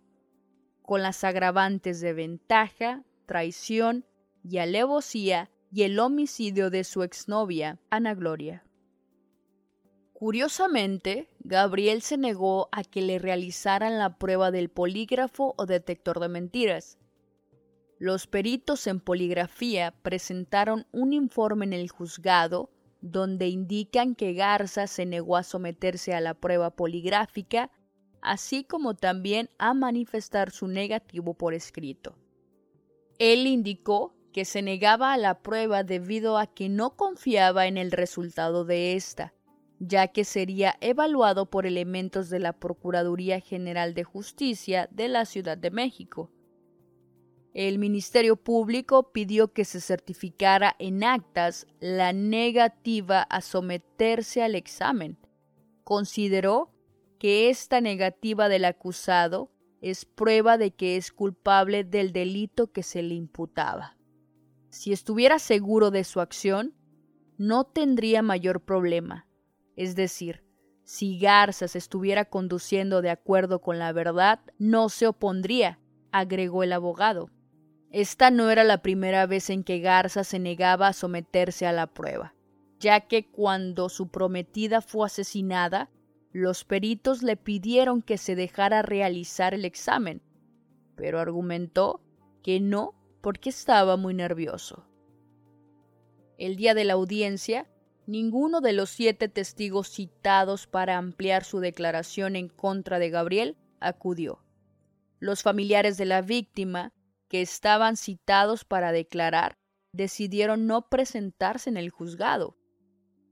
con 0.82 1.02
las 1.02 1.24
agravantes 1.24 2.00
de 2.00 2.12
ventaja, 2.12 3.02
traición 3.26 4.06
y 4.44 4.58
alevosía 4.58 5.50
y 5.72 5.82
el 5.82 5.98
homicidio 5.98 6.70
de 6.70 6.84
su 6.84 7.02
exnovia, 7.02 7.80
Ana 7.90 8.14
Gloria. 8.14 8.64
Curiosamente, 10.18 11.28
Gabriel 11.38 12.02
se 12.02 12.16
negó 12.16 12.68
a 12.72 12.82
que 12.82 13.02
le 13.02 13.20
realizaran 13.20 14.00
la 14.00 14.18
prueba 14.18 14.50
del 14.50 14.68
polígrafo 14.68 15.54
o 15.56 15.64
detector 15.64 16.18
de 16.18 16.28
mentiras. 16.28 16.98
Los 18.00 18.26
peritos 18.26 18.88
en 18.88 18.98
poligrafía 18.98 19.94
presentaron 20.02 20.88
un 20.90 21.12
informe 21.12 21.66
en 21.66 21.72
el 21.72 21.88
juzgado 21.88 22.68
donde 23.00 23.46
indican 23.46 24.16
que 24.16 24.32
Garza 24.32 24.88
se 24.88 25.06
negó 25.06 25.36
a 25.36 25.44
someterse 25.44 26.12
a 26.14 26.20
la 26.20 26.34
prueba 26.34 26.70
poligráfica, 26.74 27.70
así 28.20 28.64
como 28.64 28.94
también 28.94 29.50
a 29.56 29.72
manifestar 29.72 30.50
su 30.50 30.66
negativo 30.66 31.34
por 31.34 31.54
escrito. 31.54 32.18
Él 33.20 33.46
indicó 33.46 34.16
que 34.32 34.44
se 34.44 34.62
negaba 34.62 35.12
a 35.12 35.16
la 35.16 35.42
prueba 35.42 35.84
debido 35.84 36.38
a 36.38 36.48
que 36.48 36.68
no 36.68 36.96
confiaba 36.96 37.68
en 37.68 37.76
el 37.76 37.92
resultado 37.92 38.64
de 38.64 38.96
esta, 38.96 39.32
ya 39.78 40.08
que 40.08 40.24
sería 40.24 40.76
evaluado 40.80 41.46
por 41.46 41.66
elementos 41.66 42.30
de 42.30 42.40
la 42.40 42.52
Procuraduría 42.52 43.40
General 43.40 43.94
de 43.94 44.04
Justicia 44.04 44.88
de 44.90 45.08
la 45.08 45.24
Ciudad 45.24 45.56
de 45.56 45.70
México. 45.70 46.30
El 47.54 47.78
Ministerio 47.78 48.36
Público 48.36 49.12
pidió 49.12 49.52
que 49.52 49.64
se 49.64 49.80
certificara 49.80 50.76
en 50.78 51.02
actas 51.02 51.66
la 51.80 52.12
negativa 52.12 53.22
a 53.22 53.40
someterse 53.40 54.42
al 54.42 54.54
examen. 54.54 55.18
Consideró 55.84 56.70
que 57.18 57.50
esta 57.50 57.80
negativa 57.80 58.48
del 58.48 58.64
acusado 58.64 59.50
es 59.80 60.04
prueba 60.04 60.58
de 60.58 60.72
que 60.72 60.96
es 60.96 61.12
culpable 61.12 61.84
del 61.84 62.12
delito 62.12 62.72
que 62.72 62.82
se 62.82 63.02
le 63.02 63.14
imputaba. 63.14 63.96
Si 64.70 64.92
estuviera 64.92 65.38
seguro 65.38 65.90
de 65.90 66.04
su 66.04 66.20
acción, 66.20 66.74
no 67.38 67.64
tendría 67.64 68.22
mayor 68.22 68.60
problema, 68.60 69.27
es 69.78 69.94
decir, 69.94 70.42
si 70.82 71.20
Garza 71.20 71.68
se 71.68 71.78
estuviera 71.78 72.24
conduciendo 72.24 73.00
de 73.00 73.10
acuerdo 73.10 73.60
con 73.60 73.78
la 73.78 73.92
verdad, 73.92 74.40
no 74.58 74.88
se 74.88 75.06
opondría, 75.06 75.78
agregó 76.10 76.64
el 76.64 76.72
abogado. 76.72 77.30
Esta 77.92 78.32
no 78.32 78.50
era 78.50 78.64
la 78.64 78.82
primera 78.82 79.26
vez 79.26 79.50
en 79.50 79.62
que 79.62 79.78
Garza 79.78 80.24
se 80.24 80.40
negaba 80.40 80.88
a 80.88 80.92
someterse 80.92 81.64
a 81.64 81.72
la 81.72 81.86
prueba, 81.86 82.34
ya 82.80 83.02
que 83.02 83.30
cuando 83.30 83.88
su 83.88 84.08
prometida 84.08 84.80
fue 84.80 85.06
asesinada, 85.06 85.90
los 86.32 86.64
peritos 86.64 87.22
le 87.22 87.36
pidieron 87.36 88.02
que 88.02 88.18
se 88.18 88.34
dejara 88.34 88.82
realizar 88.82 89.54
el 89.54 89.64
examen, 89.64 90.22
pero 90.96 91.20
argumentó 91.20 92.00
que 92.42 92.58
no 92.58 92.94
porque 93.20 93.50
estaba 93.50 93.96
muy 93.96 94.12
nervioso. 94.12 94.88
El 96.36 96.56
día 96.56 96.74
de 96.74 96.84
la 96.84 96.94
audiencia, 96.94 97.68
ninguno 98.08 98.62
de 98.62 98.72
los 98.72 98.88
siete 98.88 99.28
testigos 99.28 99.90
citados 99.90 100.66
para 100.66 100.96
ampliar 100.96 101.44
su 101.44 101.60
declaración 101.60 102.36
en 102.36 102.48
contra 102.48 102.98
de 102.98 103.10
Gabriel 103.10 103.58
acudió. 103.80 104.42
Los 105.20 105.42
familiares 105.42 105.98
de 105.98 106.06
la 106.06 106.22
víctima, 106.22 106.94
que 107.28 107.42
estaban 107.42 107.98
citados 107.98 108.64
para 108.64 108.92
declarar, 108.92 109.58
decidieron 109.92 110.66
no 110.66 110.88
presentarse 110.88 111.68
en 111.68 111.76
el 111.76 111.90
juzgado. 111.90 112.56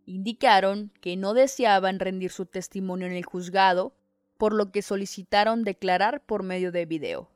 Indicaron 0.04 0.92
que 1.00 1.16
no 1.16 1.32
deseaban 1.32 1.98
rendir 1.98 2.30
su 2.30 2.44
testimonio 2.44 3.06
en 3.06 3.14
el 3.14 3.24
juzgado, 3.24 3.96
por 4.36 4.52
lo 4.52 4.72
que 4.72 4.82
solicitaron 4.82 5.64
declarar 5.64 6.26
por 6.26 6.42
medio 6.42 6.70
de 6.70 6.84
video. 6.84 7.30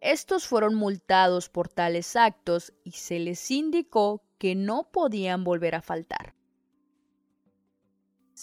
Estos 0.00 0.46
fueron 0.46 0.74
multados 0.74 1.50
por 1.50 1.68
tales 1.68 2.16
actos 2.16 2.72
y 2.84 2.92
se 2.92 3.18
les 3.18 3.50
indicó 3.50 4.22
que 4.38 4.54
no 4.54 4.90
podían 4.90 5.44
volver 5.44 5.74
a 5.74 5.82
faltar. 5.82 6.34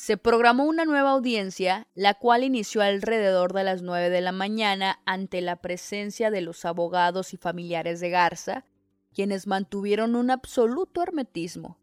Se 0.02 0.18
programó 0.18 0.64
una 0.64 0.84
nueva 0.84 1.12
audiencia, 1.12 1.88
la 1.94 2.16
cual 2.16 2.44
inició 2.44 2.82
alrededor 2.82 3.54
de 3.54 3.64
las 3.64 3.84
9 3.84 4.10
de 4.10 4.22
la 4.22 4.32
mañana 4.32 5.00
ante 5.06 5.42
la 5.42 5.58
presencia 5.58 6.32
de 6.32 6.42
los 6.42 6.66
abogados 6.66 7.36
y 7.36 7.38
familiares 7.38 8.00
de 8.00 8.10
Garza, 8.10 8.66
quienes 9.14 9.46
mantuvieron 9.46 10.16
un 10.16 10.32
absoluto 10.32 11.04
hermetismo. 11.04 11.78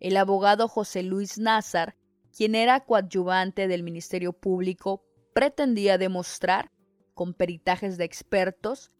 El 0.00 0.16
abogado 0.16 0.68
José 0.68 1.02
Luis 1.02 1.36
Nazar, 1.36 1.96
quien 2.34 2.54
era 2.54 2.80
coadyuvante 2.80 3.68
del 3.68 3.82
Ministerio 3.82 4.32
Público, 4.32 5.04
pretendía 5.34 5.98
demostrar, 5.98 6.72
con 7.12 7.34
peritajes 7.34 7.98
de 7.98 8.04
expertos, 8.04 8.90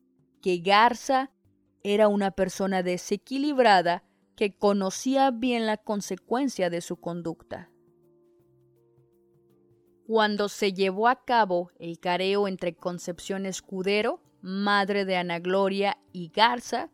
que 0.43 0.59
Garza 0.59 1.33
era 1.83 2.09
una 2.09 2.33
persona 2.33 2.83
desequilibrada 2.83 4.05
que 4.37 4.55
conocía 4.55 5.31
bien 5.31 5.65
la 5.65 5.79
consecuencia 5.79 6.69
de 6.69 6.83
su 6.83 6.99
conducta. 7.01 7.71
Cuando 10.09 10.49
se 10.49 10.73
llevó 10.73 11.07
a 11.07 11.23
cabo 11.23 11.71
el 11.79 11.99
careo 11.99 12.49
entre 12.49 12.75
Concepción 12.75 13.45
Escudero, 13.45 14.23
madre 14.41 15.05
de 15.05 15.19
Ana 15.19 15.39
Gloria, 15.39 15.99
y 16.15 16.31
Garza, 16.31 16.89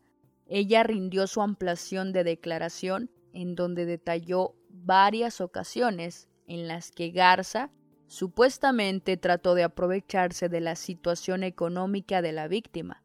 ella 0.49 0.83
rindió 0.83 1.29
su 1.29 1.41
ampliación 1.41 2.13
de 2.13 2.25
declaración 2.25 3.13
en 3.33 3.55
donde 3.55 3.87
detalló 3.87 4.57
varias 4.69 5.41
ocasiones 5.41 6.29
en 6.49 6.67
las 6.67 6.91
que 6.91 7.11
Garza 7.11 7.71
supuestamente 8.09 9.17
trató 9.17 9.55
de 9.55 9.63
aprovecharse 9.63 10.49
de 10.49 10.61
la 10.61 10.75
situación 10.75 11.45
económica 11.45 12.21
de 12.21 12.33
la 12.33 12.49
víctima. 12.49 13.05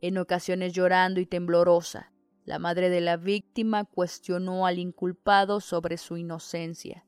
En 0.00 0.16
ocasiones 0.16 0.72
llorando 0.72 1.20
y 1.20 1.26
temblorosa, 1.26 2.14
la 2.46 2.58
madre 2.58 2.88
de 2.88 3.02
la 3.02 3.18
víctima 3.18 3.84
cuestionó 3.84 4.64
al 4.64 4.78
inculpado 4.78 5.60
sobre 5.60 5.98
su 5.98 6.16
inocencia. 6.16 7.04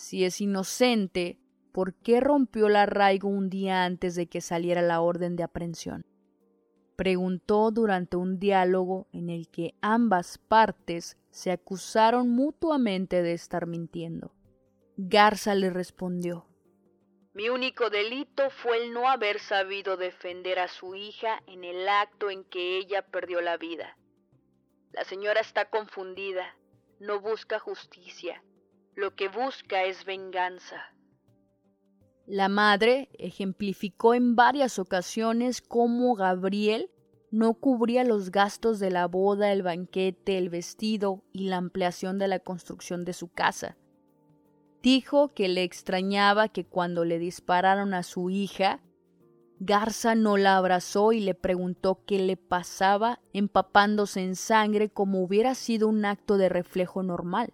Si 0.00 0.24
es 0.24 0.40
inocente, 0.40 1.38
¿por 1.72 1.92
qué 1.92 2.20
rompió 2.20 2.68
el 2.68 2.76
arraigo 2.76 3.28
un 3.28 3.50
día 3.50 3.84
antes 3.84 4.14
de 4.14 4.28
que 4.28 4.40
saliera 4.40 4.80
la 4.80 5.02
orden 5.02 5.36
de 5.36 5.42
aprehensión? 5.42 6.06
preguntó 6.96 7.70
durante 7.70 8.16
un 8.16 8.38
diálogo 8.38 9.08
en 9.12 9.28
el 9.28 9.50
que 9.50 9.74
ambas 9.82 10.38
partes 10.38 11.18
se 11.28 11.50
acusaron 11.50 12.30
mutuamente 12.30 13.22
de 13.22 13.34
estar 13.34 13.66
mintiendo. 13.66 14.32
Garza 14.96 15.54
le 15.54 15.68
respondió 15.68 16.46
Mi 17.34 17.50
único 17.50 17.90
delito 17.90 18.48
fue 18.48 18.82
el 18.82 18.94
no 18.94 19.06
haber 19.06 19.38
sabido 19.38 19.98
defender 19.98 20.60
a 20.60 20.68
su 20.68 20.94
hija 20.94 21.42
en 21.46 21.62
el 21.62 21.86
acto 21.86 22.30
en 22.30 22.44
que 22.44 22.78
ella 22.78 23.02
perdió 23.02 23.42
la 23.42 23.58
vida. 23.58 23.98
La 24.92 25.04
señora 25.04 25.42
está 25.42 25.68
confundida, 25.68 26.56
no 27.00 27.20
busca 27.20 27.58
justicia, 27.58 28.42
lo 29.00 29.14
que 29.14 29.28
busca 29.28 29.84
es 29.84 30.04
venganza. 30.04 30.76
La 32.26 32.50
madre 32.50 33.08
ejemplificó 33.18 34.14
en 34.14 34.36
varias 34.36 34.78
ocasiones 34.78 35.62
cómo 35.62 36.14
Gabriel 36.14 36.90
no 37.30 37.54
cubría 37.54 38.04
los 38.04 38.30
gastos 38.30 38.78
de 38.78 38.90
la 38.90 39.06
boda, 39.06 39.52
el 39.52 39.62
banquete, 39.62 40.36
el 40.36 40.50
vestido 40.50 41.24
y 41.32 41.48
la 41.48 41.56
ampliación 41.56 42.18
de 42.18 42.28
la 42.28 42.40
construcción 42.40 43.04
de 43.06 43.14
su 43.14 43.32
casa. 43.32 43.78
Dijo 44.82 45.32
que 45.32 45.48
le 45.48 45.62
extrañaba 45.62 46.48
que 46.48 46.66
cuando 46.66 47.04
le 47.04 47.18
dispararon 47.18 47.94
a 47.94 48.02
su 48.02 48.28
hija, 48.28 48.82
Garza 49.60 50.14
no 50.14 50.36
la 50.36 50.56
abrazó 50.56 51.12
y 51.12 51.20
le 51.20 51.34
preguntó 51.34 52.02
qué 52.06 52.18
le 52.18 52.36
pasaba 52.36 53.20
empapándose 53.32 54.22
en 54.22 54.36
sangre 54.36 54.90
como 54.90 55.22
hubiera 55.22 55.54
sido 55.54 55.88
un 55.88 56.04
acto 56.04 56.36
de 56.36 56.48
reflejo 56.48 57.02
normal. 57.02 57.52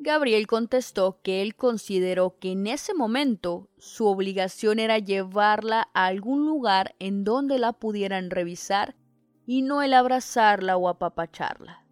Gabriel 0.00 0.46
contestó 0.46 1.20
que 1.22 1.42
él 1.42 1.56
consideró 1.56 2.38
que 2.38 2.52
en 2.52 2.68
ese 2.68 2.94
momento 2.94 3.68
su 3.78 4.06
obligación 4.06 4.78
era 4.78 4.98
llevarla 4.98 5.88
a 5.92 6.06
algún 6.06 6.46
lugar 6.46 6.94
en 7.00 7.24
donde 7.24 7.58
la 7.58 7.72
pudieran 7.72 8.30
revisar 8.30 8.94
y 9.44 9.62
no 9.62 9.82
el 9.82 9.92
abrazarla 9.94 10.76
o 10.76 10.88
apapacharla. 10.88 11.84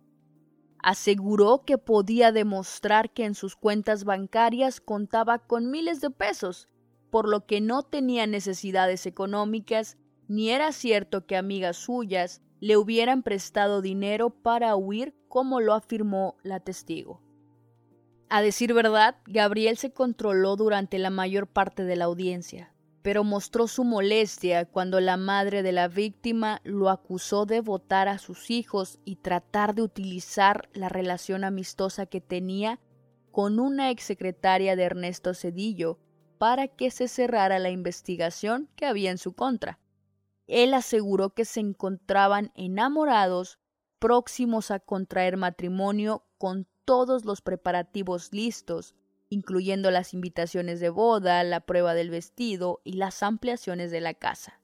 Aseguró 0.78 1.64
que 1.66 1.78
podía 1.78 2.30
demostrar 2.30 3.10
que 3.12 3.24
en 3.24 3.34
sus 3.34 3.56
cuentas 3.56 4.04
bancarias 4.04 4.80
contaba 4.80 5.40
con 5.40 5.72
miles 5.72 6.00
de 6.00 6.10
pesos, 6.10 6.68
por 7.10 7.28
lo 7.28 7.44
que 7.44 7.60
no 7.60 7.82
tenía 7.82 8.28
necesidades 8.28 9.06
económicas, 9.06 9.98
ni 10.28 10.50
era 10.50 10.70
cierto 10.70 11.26
que 11.26 11.36
amigas 11.36 11.76
suyas 11.76 12.40
le 12.60 12.76
hubieran 12.76 13.24
prestado 13.24 13.82
dinero 13.82 14.30
para 14.30 14.76
huir 14.76 15.16
como 15.26 15.60
lo 15.60 15.74
afirmó 15.74 16.36
la 16.44 16.60
testigo. 16.60 17.25
A 18.28 18.42
decir 18.42 18.74
verdad, 18.74 19.16
Gabriel 19.26 19.76
se 19.76 19.92
controló 19.92 20.56
durante 20.56 20.98
la 20.98 21.10
mayor 21.10 21.46
parte 21.46 21.84
de 21.84 21.94
la 21.94 22.06
audiencia, 22.06 22.72
pero 23.02 23.22
mostró 23.22 23.68
su 23.68 23.84
molestia 23.84 24.64
cuando 24.64 25.00
la 25.00 25.16
madre 25.16 25.62
de 25.62 25.70
la 25.70 25.86
víctima 25.86 26.60
lo 26.64 26.90
acusó 26.90 27.46
de 27.46 27.60
votar 27.60 28.08
a 28.08 28.18
sus 28.18 28.50
hijos 28.50 28.98
y 29.04 29.16
tratar 29.16 29.76
de 29.76 29.82
utilizar 29.82 30.68
la 30.72 30.88
relación 30.88 31.44
amistosa 31.44 32.06
que 32.06 32.20
tenía 32.20 32.80
con 33.30 33.60
una 33.60 33.90
exsecretaria 33.90 34.74
de 34.74 34.82
Ernesto 34.82 35.32
Cedillo 35.32 36.00
para 36.38 36.66
que 36.66 36.90
se 36.90 37.06
cerrara 37.06 37.60
la 37.60 37.70
investigación 37.70 38.68
que 38.74 38.86
había 38.86 39.12
en 39.12 39.18
su 39.18 39.34
contra. 39.34 39.78
Él 40.48 40.74
aseguró 40.74 41.30
que 41.30 41.44
se 41.44 41.60
encontraban 41.60 42.50
enamorados, 42.56 43.60
próximos 44.00 44.72
a 44.72 44.80
contraer 44.80 45.36
matrimonio 45.36 46.24
con 46.38 46.66
todos 46.86 47.26
los 47.26 47.42
preparativos 47.42 48.32
listos, 48.32 48.94
incluyendo 49.28 49.90
las 49.90 50.14
invitaciones 50.14 50.80
de 50.80 50.88
boda, 50.88 51.44
la 51.44 51.60
prueba 51.60 51.92
del 51.92 52.08
vestido 52.08 52.80
y 52.84 52.94
las 52.94 53.22
ampliaciones 53.22 53.90
de 53.90 54.00
la 54.00 54.14
casa. 54.14 54.62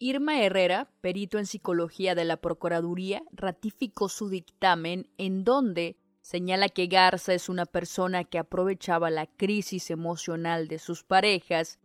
Irma 0.00 0.42
Herrera, 0.42 0.90
perito 1.00 1.38
en 1.38 1.46
psicología 1.46 2.16
de 2.16 2.24
la 2.24 2.38
Procuraduría, 2.38 3.22
ratificó 3.30 4.08
su 4.08 4.28
dictamen 4.28 5.08
en 5.16 5.44
donde 5.44 5.96
señala 6.22 6.68
que 6.68 6.88
Garza 6.88 7.34
es 7.34 7.48
una 7.48 7.66
persona 7.66 8.24
que 8.24 8.38
aprovechaba 8.38 9.10
la 9.10 9.26
crisis 9.26 9.90
emocional 9.90 10.66
de 10.66 10.80
sus 10.80 11.04
parejas 11.04 11.78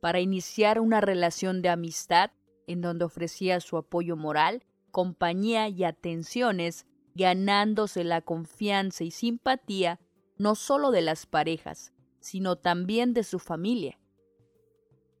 para 0.00 0.20
iniciar 0.20 0.78
una 0.78 1.00
relación 1.00 1.62
de 1.62 1.70
amistad 1.70 2.30
en 2.66 2.80
donde 2.80 3.06
ofrecía 3.06 3.58
su 3.60 3.76
apoyo 3.76 4.16
moral, 4.16 4.62
compañía 4.90 5.68
y 5.68 5.82
atenciones 5.82 6.86
ganándose 7.14 8.04
la 8.04 8.20
confianza 8.20 9.04
y 9.04 9.10
simpatía 9.10 10.00
no 10.36 10.54
solo 10.54 10.90
de 10.90 11.02
las 11.02 11.26
parejas, 11.26 11.92
sino 12.20 12.56
también 12.56 13.14
de 13.14 13.24
su 13.24 13.38
familia. 13.38 13.98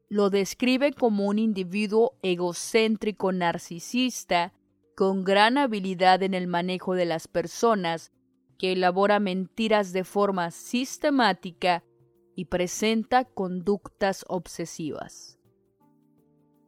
Lo 0.08 0.30
describe 0.30 0.92
como 0.92 1.26
un 1.26 1.38
individuo 1.38 2.18
egocéntrico 2.22 3.32
narcisista 3.32 4.52
con 4.96 5.24
gran 5.24 5.58
habilidad 5.58 6.22
en 6.22 6.34
el 6.34 6.46
manejo 6.46 6.94
de 6.94 7.04
las 7.04 7.26
personas, 7.26 8.12
que 8.58 8.72
elabora 8.72 9.18
mentiras 9.18 9.92
de 9.92 10.04
forma 10.04 10.50
sistemática 10.50 11.82
y 12.36 12.46
presenta 12.46 13.24
conductas 13.24 14.24
obsesivas. 14.28 15.38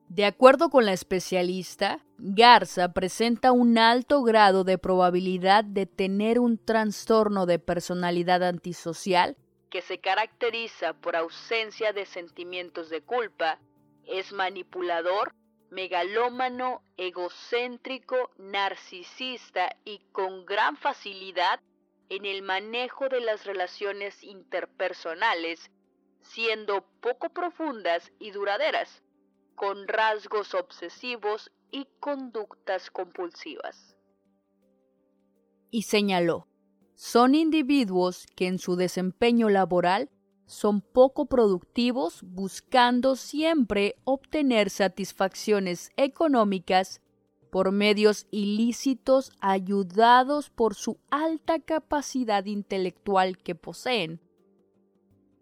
De 0.09 0.25
acuerdo 0.25 0.71
con 0.71 0.87
la 0.87 0.92
especialista, 0.92 1.99
Garza 2.16 2.92
presenta 2.92 3.51
un 3.51 3.77
alto 3.77 4.23
grado 4.23 4.62
de 4.62 4.79
probabilidad 4.79 5.64
de 5.64 5.87
tener 5.87 6.38
un 6.38 6.59
trastorno 6.59 7.45
de 7.45 7.59
personalidad 7.59 8.45
antisocial 8.45 9.37
que 9.69 9.83
se 9.83 9.99
caracteriza 9.99 10.92
por 10.95 11.16
ausencia 11.16 11.92
de 11.92 12.07
sentimientos 12.07 12.88
de 12.88 13.03
culpa, 13.03 13.59
es 14.07 14.33
manipulador, 14.33 15.35
megalómano, 15.71 16.83
egocéntrico, 16.97 18.31
narcisista 18.38 19.75
y 19.85 19.99
con 20.12 20.47
gran 20.47 20.77
facilidad 20.77 21.61
en 22.09 22.25
el 22.27 22.42
manejo 22.42 23.09
de 23.09 23.21
las 23.21 23.45
relaciones 23.45 24.23
interpersonales, 24.23 25.69
siendo 26.23 26.87
poco 27.01 27.29
profundas 27.31 28.12
y 28.21 28.31
duraderas 28.31 29.03
con 29.57 29.88
rasgos 29.88 30.55
obsesivos 30.55 31.51
y 31.73 31.88
conductas 31.99 32.90
compulsivas. 32.90 33.97
Y 35.71 35.83
señaló, 35.83 36.47
son 36.95 37.35
individuos 37.35 38.27
que 38.37 38.47
en 38.47 38.59
su 38.59 38.77
desempeño 38.77 39.49
laboral 39.49 40.11
son 40.47 40.81
poco 40.81 41.27
productivos 41.27 42.23
buscando 42.23 43.16
siempre 43.16 43.97
obtener 44.05 44.71
satisfacciones 44.71 45.90
económicas 45.97 47.01
por 47.51 47.73
medios 47.73 48.27
ilícitos 48.31 49.33
ayudados 49.40 50.51
por 50.51 50.75
su 50.75 50.99
alta 51.11 51.59
capacidad 51.59 52.45
intelectual 52.45 53.38
que 53.38 53.55
poseen. 53.55 54.21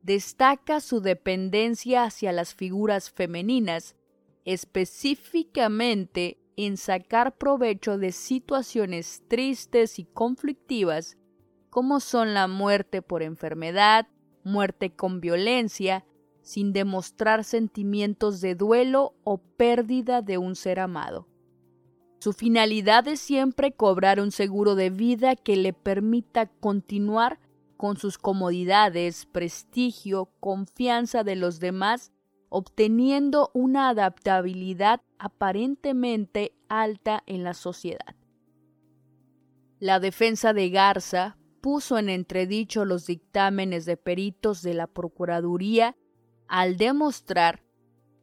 Destaca 0.02 0.80
su 0.80 1.00
dependencia 1.00 2.04
hacia 2.04 2.32
las 2.32 2.54
figuras 2.54 3.10
femeninas 3.10 3.96
específicamente 4.44 6.38
en 6.56 6.76
sacar 6.76 7.36
provecho 7.36 7.98
de 7.98 8.12
situaciones 8.12 9.22
tristes 9.28 9.98
y 9.98 10.04
conflictivas 10.04 11.16
como 11.70 11.98
son 11.98 12.34
la 12.34 12.46
muerte 12.46 13.02
por 13.02 13.22
enfermedad, 13.22 14.06
muerte 14.44 14.94
con 14.94 15.20
violencia, 15.20 16.04
sin 16.40 16.72
demostrar 16.72 17.42
sentimientos 17.42 18.40
de 18.40 18.54
duelo 18.54 19.14
o 19.24 19.38
pérdida 19.38 20.22
de 20.22 20.38
un 20.38 20.54
ser 20.54 20.78
amado. 20.78 21.26
Su 22.20 22.32
finalidad 22.32 23.08
es 23.08 23.20
siempre 23.20 23.72
cobrar 23.72 24.20
un 24.20 24.30
seguro 24.30 24.76
de 24.76 24.90
vida 24.90 25.36
que 25.36 25.56
le 25.56 25.72
permita 25.72 26.46
continuar 26.46 27.40
con 27.76 27.96
sus 27.96 28.18
comodidades, 28.18 29.26
prestigio, 29.26 30.30
confianza 30.40 31.24
de 31.24 31.36
los 31.36 31.60
demás, 31.60 32.12
obteniendo 32.54 33.50
una 33.52 33.88
adaptabilidad 33.88 35.00
aparentemente 35.18 36.54
alta 36.68 37.24
en 37.26 37.42
la 37.42 37.52
sociedad. 37.52 38.14
La 39.80 39.98
defensa 39.98 40.52
de 40.52 40.70
Garza 40.70 41.36
puso 41.60 41.98
en 41.98 42.08
entredicho 42.08 42.84
los 42.84 43.06
dictámenes 43.06 43.86
de 43.86 43.96
peritos 43.96 44.62
de 44.62 44.74
la 44.74 44.86
Procuraduría 44.86 45.96
al 46.46 46.76
demostrar 46.76 47.64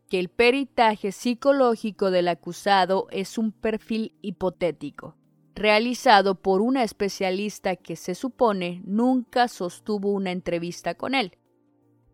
que 0.07 0.17
el 0.17 0.29
peritaje 0.29 1.11
psicológico 1.11 2.09
del 2.09 2.29
acusado 2.29 3.07
es 3.11 3.37
un 3.37 3.51
perfil 3.51 4.15
hipotético, 4.21 5.17
realizado 5.55 6.35
por 6.35 6.61
una 6.61 6.83
especialista 6.83 7.75
que 7.75 7.97
se 7.97 8.15
supone 8.15 8.81
nunca 8.85 9.49
sostuvo 9.49 10.13
una 10.13 10.31
entrevista 10.31 10.95
con 10.95 11.15
él, 11.15 11.37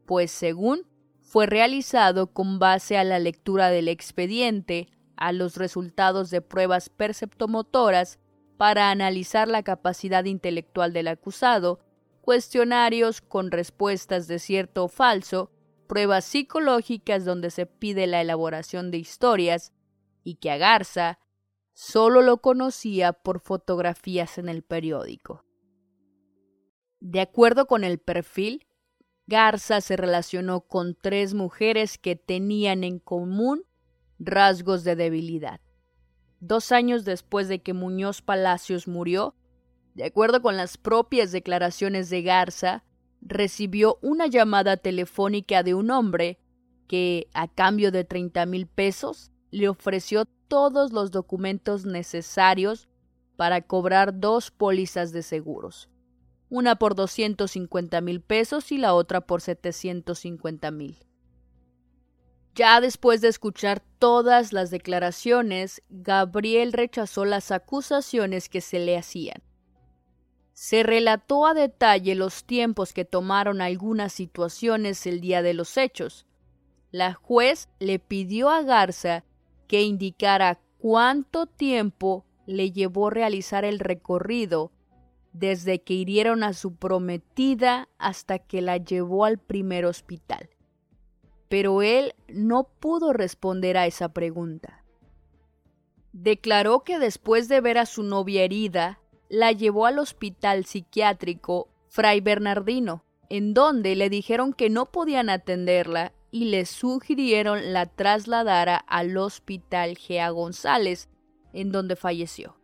pues 0.07 0.31
según 0.31 0.86
fue 1.27 1.45
realizado 1.45 2.27
con 2.27 2.57
base 2.57 2.97
a 2.97 3.03
la 3.03 3.19
lectura 3.19 3.69
del 3.69 3.89
expediente, 3.89 4.87
a 5.17 5.33
los 5.33 5.57
resultados 5.57 6.29
de 6.29 6.41
pruebas 6.41 6.87
perceptomotoras 6.87 8.17
para 8.55 8.91
analizar 8.91 9.49
la 9.49 9.61
capacidad 9.61 10.23
intelectual 10.23 10.93
del 10.93 11.09
acusado, 11.09 11.81
cuestionarios 12.21 13.19
con 13.19 13.51
respuestas 13.51 14.29
de 14.29 14.39
cierto 14.39 14.85
o 14.85 14.87
falso, 14.87 15.51
pruebas 15.87 16.23
psicológicas 16.23 17.25
donde 17.25 17.51
se 17.51 17.65
pide 17.65 18.07
la 18.07 18.21
elaboración 18.21 18.89
de 18.89 18.99
historias, 18.99 19.73
y 20.23 20.35
que 20.35 20.49
a 20.49 20.57
Garza 20.57 21.19
solo 21.73 22.21
lo 22.21 22.37
conocía 22.37 23.11
por 23.11 23.41
fotografías 23.41 24.37
en 24.37 24.47
el 24.47 24.63
periódico. 24.63 25.43
De 27.01 27.19
acuerdo 27.19 27.67
con 27.67 27.83
el 27.83 27.99
perfil, 27.99 28.66
Garza 29.27 29.81
se 29.81 29.97
relacionó 29.97 30.61
con 30.61 30.95
tres 30.95 31.33
mujeres 31.33 31.97
que 31.97 32.15
tenían 32.15 32.85
en 32.85 32.99
común 32.99 33.63
rasgos 34.19 34.85
de 34.85 34.95
debilidad. 34.95 35.59
Dos 36.39 36.71
años 36.71 37.03
después 37.03 37.49
de 37.49 37.59
que 37.59 37.73
Muñoz 37.73 38.21
Palacios 38.21 38.87
murió, 38.87 39.35
de 39.95 40.05
acuerdo 40.05 40.41
con 40.41 40.55
las 40.55 40.77
propias 40.77 41.31
declaraciones 41.31 42.09
de 42.09 42.21
Garza, 42.21 42.83
recibió 43.21 43.97
una 44.01 44.27
llamada 44.27 44.77
telefónica 44.77 45.61
de 45.61 45.73
un 45.73 45.91
hombre 45.91 46.39
que, 46.87 47.27
a 47.33 47.47
cambio 47.47 47.91
de 47.91 48.05
treinta 48.05 48.45
mil 48.45 48.65
pesos, 48.65 49.31
le 49.51 49.67
ofreció 49.67 50.25
todos 50.47 50.93
los 50.93 51.11
documentos 51.11 51.85
necesarios 51.85 52.87
para 53.35 53.61
cobrar 53.61 54.19
dos 54.19 54.51
pólizas 54.51 55.11
de 55.11 55.21
seguros, 55.21 55.89
una 56.49 56.75
por 56.75 56.95
doscientos 56.95 57.51
cincuenta 57.51 58.01
mil 58.01 58.21
pesos 58.21 58.71
y 58.71 58.77
la 58.77 58.93
otra 58.93 59.21
por 59.21 59.41
setecientos 59.41 60.19
cincuenta 60.19 60.71
mil. 60.71 60.97
Ya 62.55 62.81
después 62.81 63.21
de 63.21 63.27
escuchar 63.27 63.83
todas 63.99 64.51
las 64.51 64.71
declaraciones, 64.71 65.83
Gabriel 65.89 66.73
rechazó 66.73 67.23
las 67.23 67.51
acusaciones 67.51 68.49
que 68.49 68.61
se 68.61 68.79
le 68.79 68.97
hacían. 68.97 69.43
Se 70.53 70.81
relató 70.81 71.45
a 71.45 71.53
detalle 71.53 72.15
los 72.15 72.45
tiempos 72.45 72.93
que 72.93 73.05
tomaron 73.05 73.61
algunas 73.61 74.11
situaciones 74.11 75.05
el 75.05 75.21
día 75.21 75.43
de 75.43 75.53
los 75.53 75.77
hechos. 75.77 76.25
La 76.89 77.13
juez 77.13 77.69
le 77.77 77.99
pidió 77.99 78.49
a 78.49 78.63
Garza 78.63 79.23
que 79.67 79.83
indicara 79.83 80.59
cuánto 80.79 81.45
tiempo 81.45 82.25
le 82.47 82.71
llevó 82.71 83.11
realizar 83.11 83.65
el 83.65 83.77
recorrido 83.77 84.71
desde 85.39 85.81
que 85.81 85.93
hirieron 85.93 86.43
a 86.43 86.53
su 86.53 86.75
prometida 86.75 87.89
hasta 87.97 88.39
que 88.39 88.61
la 88.61 88.77
llevó 88.77 89.25
al 89.25 89.37
primer 89.37 89.85
hospital 89.85 90.49
pero 91.49 91.81
él 91.81 92.13
no 92.27 92.67
pudo 92.79 93.13
responder 93.13 93.77
a 93.77 93.85
esa 93.85 94.09
pregunta. 94.09 94.83
Declaró 96.11 96.83
que 96.83 96.99
después 96.99 97.47
de 97.47 97.61
ver 97.61 97.77
a 97.77 97.85
su 97.85 98.03
novia 98.03 98.43
herida, 98.43 98.99
la 99.29 99.51
llevó 99.51 99.85
al 99.85 99.99
hospital 99.99 100.65
psiquiátrico 100.65 101.69
Fray 101.87 102.21
Bernardino, 102.21 103.03
en 103.29 103.53
donde 103.53 103.95
le 103.95 104.09
dijeron 104.09 104.53
que 104.53 104.69
no 104.69 104.87
podían 104.87 105.29
atenderla 105.29 106.13
y 106.31 106.45
le 106.45 106.65
sugirieron 106.65 107.73
la 107.73 107.85
trasladara 107.85 108.77
al 108.77 109.15
hospital 109.17 109.97
Gea 109.97 110.29
González, 110.29 111.09
en 111.53 111.71
donde 111.71 111.95
falleció. 111.95 112.55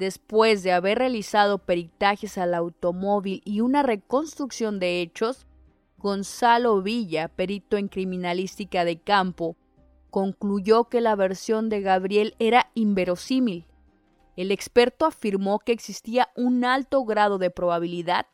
Después 0.00 0.62
de 0.62 0.72
haber 0.72 0.96
realizado 0.96 1.58
peritajes 1.58 2.38
al 2.38 2.54
automóvil 2.54 3.42
y 3.44 3.60
una 3.60 3.82
reconstrucción 3.82 4.78
de 4.78 5.02
hechos, 5.02 5.46
Gonzalo 5.98 6.80
Villa, 6.80 7.28
perito 7.28 7.76
en 7.76 7.88
criminalística 7.88 8.86
de 8.86 8.98
campo, 8.98 9.58
concluyó 10.08 10.84
que 10.84 11.02
la 11.02 11.16
versión 11.16 11.68
de 11.68 11.82
Gabriel 11.82 12.34
era 12.38 12.70
inverosímil. 12.74 13.66
El 14.36 14.52
experto 14.52 15.04
afirmó 15.04 15.58
que 15.58 15.72
existía 15.72 16.30
un 16.34 16.64
alto 16.64 17.04
grado 17.04 17.36
de 17.36 17.50
probabilidad 17.50 18.26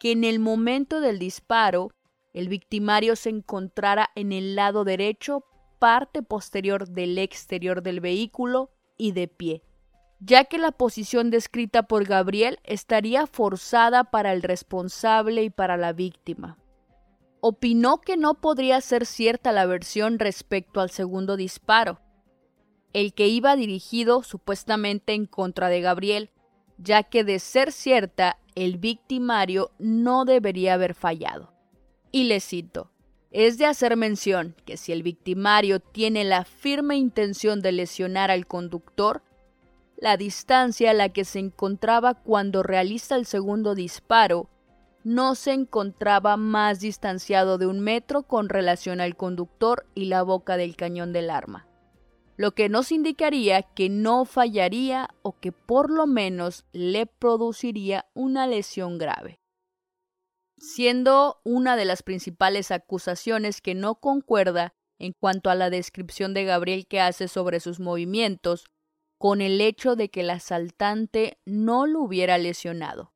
que 0.00 0.10
en 0.10 0.24
el 0.24 0.40
momento 0.40 1.00
del 1.00 1.20
disparo 1.20 1.92
el 2.34 2.48
victimario 2.48 3.14
se 3.14 3.30
encontrara 3.30 4.10
en 4.16 4.32
el 4.32 4.56
lado 4.56 4.82
derecho, 4.82 5.44
parte 5.78 6.20
posterior 6.20 6.88
del 6.88 7.16
exterior 7.18 7.80
del 7.80 8.00
vehículo 8.00 8.72
y 8.98 9.12
de 9.12 9.28
pie, 9.28 9.62
ya 10.24 10.44
que 10.44 10.58
la 10.58 10.72
posición 10.72 11.30
descrita 11.30 11.82
por 11.84 12.04
Gabriel 12.04 12.58
estaría 12.64 13.26
forzada 13.26 14.04
para 14.04 14.32
el 14.32 14.42
responsable 14.42 15.42
y 15.42 15.50
para 15.50 15.76
la 15.76 15.92
víctima 15.92 16.58
opinó 17.44 18.00
que 18.00 18.16
no 18.16 18.34
podría 18.34 18.80
ser 18.80 19.04
cierta 19.04 19.50
la 19.50 19.66
versión 19.66 20.20
respecto 20.20 20.80
al 20.80 20.90
segundo 20.90 21.36
disparo, 21.36 22.00
el 22.92 23.14
que 23.14 23.26
iba 23.26 23.56
dirigido 23.56 24.22
supuestamente 24.22 25.12
en 25.12 25.26
contra 25.26 25.68
de 25.68 25.80
Gabriel, 25.80 26.30
ya 26.78 27.02
que 27.02 27.24
de 27.24 27.40
ser 27.40 27.72
cierta, 27.72 28.38
el 28.54 28.78
victimario 28.78 29.72
no 29.80 30.24
debería 30.24 30.74
haber 30.74 30.94
fallado. 30.94 31.52
Y 32.12 32.24
le 32.24 32.38
cito, 32.38 32.92
es 33.32 33.58
de 33.58 33.66
hacer 33.66 33.96
mención 33.96 34.54
que 34.64 34.76
si 34.76 34.92
el 34.92 35.02
victimario 35.02 35.80
tiene 35.80 36.22
la 36.22 36.44
firme 36.44 36.96
intención 36.96 37.60
de 37.60 37.72
lesionar 37.72 38.30
al 38.30 38.46
conductor, 38.46 39.24
la 40.02 40.16
distancia 40.16 40.90
a 40.90 40.94
la 40.94 41.10
que 41.10 41.24
se 41.24 41.38
encontraba 41.38 42.14
cuando 42.14 42.64
realiza 42.64 43.14
el 43.14 43.24
segundo 43.24 43.76
disparo 43.76 44.50
no 45.04 45.36
se 45.36 45.52
encontraba 45.52 46.36
más 46.36 46.80
distanciado 46.80 47.56
de 47.56 47.68
un 47.68 47.78
metro 47.78 48.24
con 48.24 48.48
relación 48.48 49.00
al 49.00 49.16
conductor 49.16 49.86
y 49.94 50.06
la 50.06 50.24
boca 50.24 50.56
del 50.56 50.74
cañón 50.74 51.12
del 51.12 51.30
arma, 51.30 51.68
lo 52.36 52.50
que 52.50 52.68
nos 52.68 52.90
indicaría 52.90 53.62
que 53.62 53.88
no 53.90 54.24
fallaría 54.24 55.08
o 55.22 55.38
que 55.38 55.52
por 55.52 55.88
lo 55.88 56.08
menos 56.08 56.66
le 56.72 57.06
produciría 57.06 58.06
una 58.12 58.48
lesión 58.48 58.98
grave. 58.98 59.38
Siendo 60.56 61.40
una 61.44 61.76
de 61.76 61.84
las 61.84 62.02
principales 62.02 62.72
acusaciones 62.72 63.60
que 63.60 63.76
no 63.76 64.00
concuerda 64.00 64.74
en 64.98 65.12
cuanto 65.12 65.48
a 65.48 65.54
la 65.54 65.70
descripción 65.70 66.34
de 66.34 66.42
Gabriel 66.42 66.88
que 66.88 67.00
hace 67.00 67.28
sobre 67.28 67.60
sus 67.60 67.78
movimientos, 67.78 68.64
con 69.22 69.40
el 69.40 69.60
hecho 69.60 69.94
de 69.94 70.10
que 70.10 70.22
el 70.22 70.30
asaltante 70.30 71.38
no 71.44 71.86
lo 71.86 72.00
hubiera 72.00 72.38
lesionado. 72.38 73.12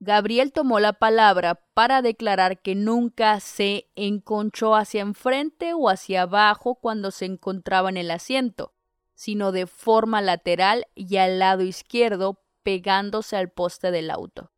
Gabriel 0.00 0.52
tomó 0.52 0.80
la 0.80 0.94
palabra 0.94 1.64
para 1.72 2.02
declarar 2.02 2.60
que 2.60 2.74
nunca 2.74 3.38
se 3.38 3.88
enconchó 3.94 4.74
hacia 4.74 5.02
enfrente 5.02 5.72
o 5.72 5.88
hacia 5.88 6.22
abajo 6.22 6.74
cuando 6.74 7.12
se 7.12 7.26
encontraba 7.26 7.90
en 7.90 7.96
el 7.96 8.10
asiento, 8.10 8.74
sino 9.14 9.52
de 9.52 9.68
forma 9.68 10.20
lateral 10.20 10.88
y 10.96 11.18
al 11.18 11.38
lado 11.38 11.62
izquierdo 11.62 12.42
pegándose 12.64 13.36
al 13.36 13.52
poste 13.52 13.92
del 13.92 14.10
auto. 14.10 14.50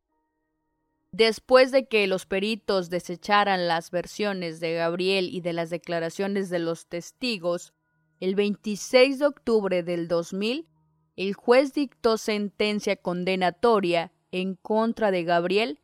Después 1.12 1.70
de 1.70 1.86
que 1.86 2.06
los 2.06 2.24
peritos 2.24 2.88
desecharan 2.88 3.68
las 3.68 3.90
versiones 3.90 4.58
de 4.58 4.72
Gabriel 4.72 5.28
y 5.30 5.42
de 5.42 5.52
las 5.52 5.68
declaraciones 5.68 6.48
de 6.48 6.60
los 6.60 6.86
testigos, 6.86 7.74
el 8.20 8.34
26 8.34 9.18
de 9.18 9.26
octubre 9.26 9.82
del 9.82 10.06
2000, 10.06 10.68
el 11.16 11.34
juez 11.34 11.72
dictó 11.72 12.18
sentencia 12.18 12.96
condenatoria 12.96 14.12
en 14.30 14.54
contra 14.54 15.10
de 15.10 15.24
Gabriel 15.24 15.80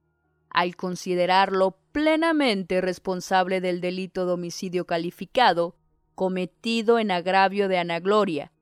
al 0.51 0.77
considerarlo 0.77 1.79
plenamente 1.93 2.81
responsable 2.81 3.61
del 3.61 3.81
delito 3.81 4.27
de 4.27 4.33
homicidio 4.33 4.87
calificado, 4.87 5.77
cometido 6.15 6.99
en 6.99 7.11
agravio 7.11 7.69
de 7.69 7.79
Ana 7.79 8.01
Gloria, 8.01 8.53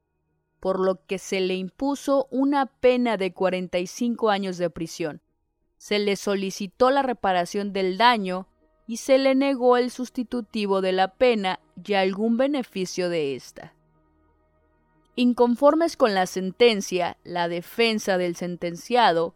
por 0.61 0.81
lo 0.81 1.05
que 1.07 1.19
se 1.19 1.41
le 1.41 1.55
impuso 1.55 2.27
una 2.31 2.67
pena 2.67 3.17
de 3.17 3.33
45 3.33 4.31
años 4.31 4.57
de 4.57 4.71
prisión. 4.71 5.21
Se 5.77 5.99
le 5.99 6.17
solicitó 6.17 6.91
la 6.91 7.03
reparación 7.03 7.73
del 7.73 7.99
daño 7.99 8.49
y 8.87 8.99
se 8.99 9.19
le 9.19 9.35
negó 9.35 9.77
el 9.77 9.91
sustitutivo 9.91 10.81
de 10.81 10.93
la 10.93 11.09
pena 11.09 11.61
y 11.85 11.95
algún 11.95 12.37
beneficio 12.37 13.09
de 13.09 13.35
ésta. 13.35 13.75
Inconformes 15.17 15.97
con 15.97 16.15
la 16.15 16.27
sentencia, 16.27 17.17
la 17.25 17.49
defensa 17.49 18.19
del 18.19 18.37
sentenciado 18.37 19.35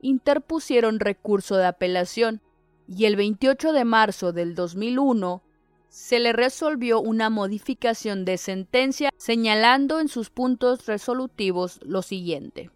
interpusieron 0.00 0.98
recurso 0.98 1.56
de 1.56 1.66
apelación 1.66 2.40
y 2.88 3.04
el 3.04 3.16
28 3.16 3.72
de 3.72 3.84
marzo 3.84 4.32
del 4.32 4.54
2001 4.54 5.42
se 5.88 6.18
le 6.18 6.32
resolvió 6.32 7.00
una 7.00 7.30
modificación 7.30 8.24
de 8.24 8.38
sentencia 8.38 9.10
señalando 9.16 10.00
en 10.00 10.08
sus 10.08 10.30
puntos 10.30 10.86
resolutivos 10.86 11.80
lo 11.82 12.02
siguiente. 12.02 12.70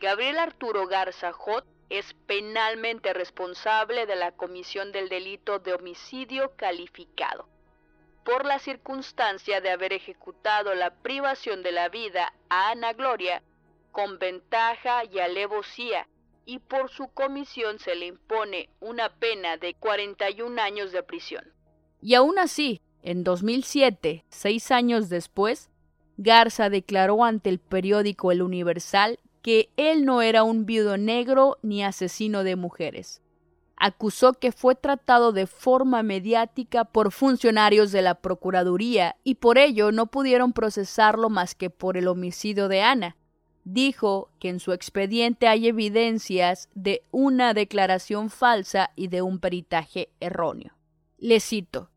Gabriel 0.00 0.38
Arturo 0.38 0.86
Garza 0.86 1.32
Jot 1.32 1.64
es 1.90 2.14
penalmente 2.26 3.12
responsable 3.12 4.06
de 4.06 4.16
la 4.16 4.32
comisión 4.32 4.92
del 4.92 5.08
delito 5.08 5.58
de 5.58 5.74
homicidio 5.74 6.52
calificado 6.56 7.48
por 8.26 8.44
la 8.44 8.58
circunstancia 8.58 9.60
de 9.60 9.70
haber 9.70 9.92
ejecutado 9.92 10.74
la 10.74 10.90
privación 10.90 11.62
de 11.62 11.70
la 11.70 11.88
vida 11.88 12.34
a 12.48 12.70
Ana 12.70 12.92
Gloria 12.92 13.40
con 13.92 14.18
ventaja 14.18 15.04
y 15.04 15.20
alevosía 15.20 16.08
y 16.44 16.58
por 16.58 16.90
su 16.90 17.06
comisión 17.08 17.78
se 17.78 17.94
le 17.94 18.06
impone 18.06 18.68
una 18.80 19.10
pena 19.10 19.56
de 19.56 19.74
41 19.74 20.60
años 20.60 20.90
de 20.90 21.04
prisión. 21.04 21.44
Y 22.02 22.14
aún 22.14 22.38
así, 22.38 22.80
en 23.02 23.22
2007, 23.22 24.24
seis 24.28 24.70
años 24.72 25.08
después, 25.08 25.70
Garza 26.16 26.68
declaró 26.68 27.24
ante 27.24 27.48
el 27.48 27.60
periódico 27.60 28.32
El 28.32 28.42
Universal 28.42 29.20
que 29.46 29.70
él 29.76 30.04
no 30.04 30.22
era 30.22 30.42
un 30.42 30.66
viudo 30.66 30.96
negro 30.96 31.58
ni 31.62 31.84
asesino 31.84 32.42
de 32.42 32.56
mujeres. 32.56 33.22
Acusó 33.76 34.32
que 34.32 34.50
fue 34.50 34.74
tratado 34.74 35.30
de 35.30 35.46
forma 35.46 36.02
mediática 36.02 36.84
por 36.84 37.12
funcionarios 37.12 37.92
de 37.92 38.02
la 38.02 38.16
Procuraduría 38.16 39.14
y 39.22 39.36
por 39.36 39.56
ello 39.56 39.92
no 39.92 40.06
pudieron 40.06 40.52
procesarlo 40.52 41.30
más 41.30 41.54
que 41.54 41.70
por 41.70 41.96
el 41.96 42.08
homicidio 42.08 42.66
de 42.66 42.82
Ana, 42.82 43.16
dijo 43.62 44.32
que 44.40 44.48
en 44.48 44.58
su 44.58 44.72
expediente 44.72 45.46
hay 45.46 45.68
evidencias 45.68 46.68
de 46.74 47.04
una 47.12 47.54
declaración 47.54 48.30
falsa 48.30 48.90
y 48.96 49.06
de 49.06 49.22
un 49.22 49.38
peritaje 49.38 50.08
erróneo. 50.18 50.72
Le 51.18 51.38
cito. 51.38 51.88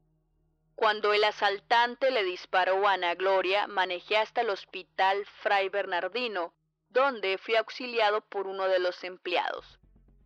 Cuando 0.75 1.13
el 1.13 1.23
asaltante 1.23 2.11
le 2.11 2.23
disparó 2.23 2.87
a 2.87 2.93
Ana 2.93 3.15
Gloria, 3.15 3.65
manejé 3.65 4.17
hasta 4.17 4.41
el 4.41 4.51
hospital 4.51 5.25
Fray 5.41 5.69
Bernardino, 5.69 6.53
donde 6.89 7.37
fui 7.37 7.55
auxiliado 7.55 8.21
por 8.21 8.47
uno 8.47 8.67
de 8.67 8.79
los 8.79 9.03
empleados. 9.03 9.79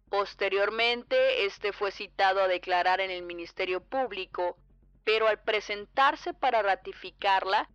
Posteriormente, 0.10 1.46
este 1.46 1.74
fue 1.74 1.92
citado 1.92 2.42
a 2.42 2.48
declarar 2.48 3.02
en 3.02 3.12
el 3.12 3.24
Ministerio 3.24 3.82
Público, 3.82 4.58
pero 5.04 5.28
al 5.28 5.42
presentarse 5.44 6.34
para 6.34 6.62
ratificarla, 6.62 7.70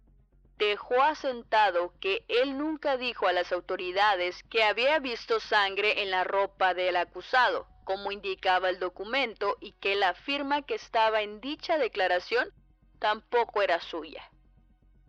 dejó 0.56 1.02
asentado 1.02 1.92
que 2.00 2.24
él 2.28 2.58
nunca 2.58 2.96
dijo 2.96 3.28
a 3.28 3.32
las 3.32 3.52
autoridades 3.52 4.42
que 4.44 4.64
había 4.64 4.98
visto 4.98 5.40
sangre 5.40 6.02
en 6.02 6.10
la 6.10 6.24
ropa 6.24 6.74
del 6.74 6.96
acusado, 6.96 7.66
como 7.84 8.12
indicaba 8.12 8.68
el 8.68 8.78
documento, 8.78 9.56
y 9.60 9.72
que 9.72 9.94
la 9.94 10.14
firma 10.14 10.62
que 10.62 10.74
estaba 10.74 11.22
en 11.22 11.40
dicha 11.40 11.78
declaración 11.78 12.48
tampoco 12.98 13.62
era 13.62 13.80
suya. 13.80 14.28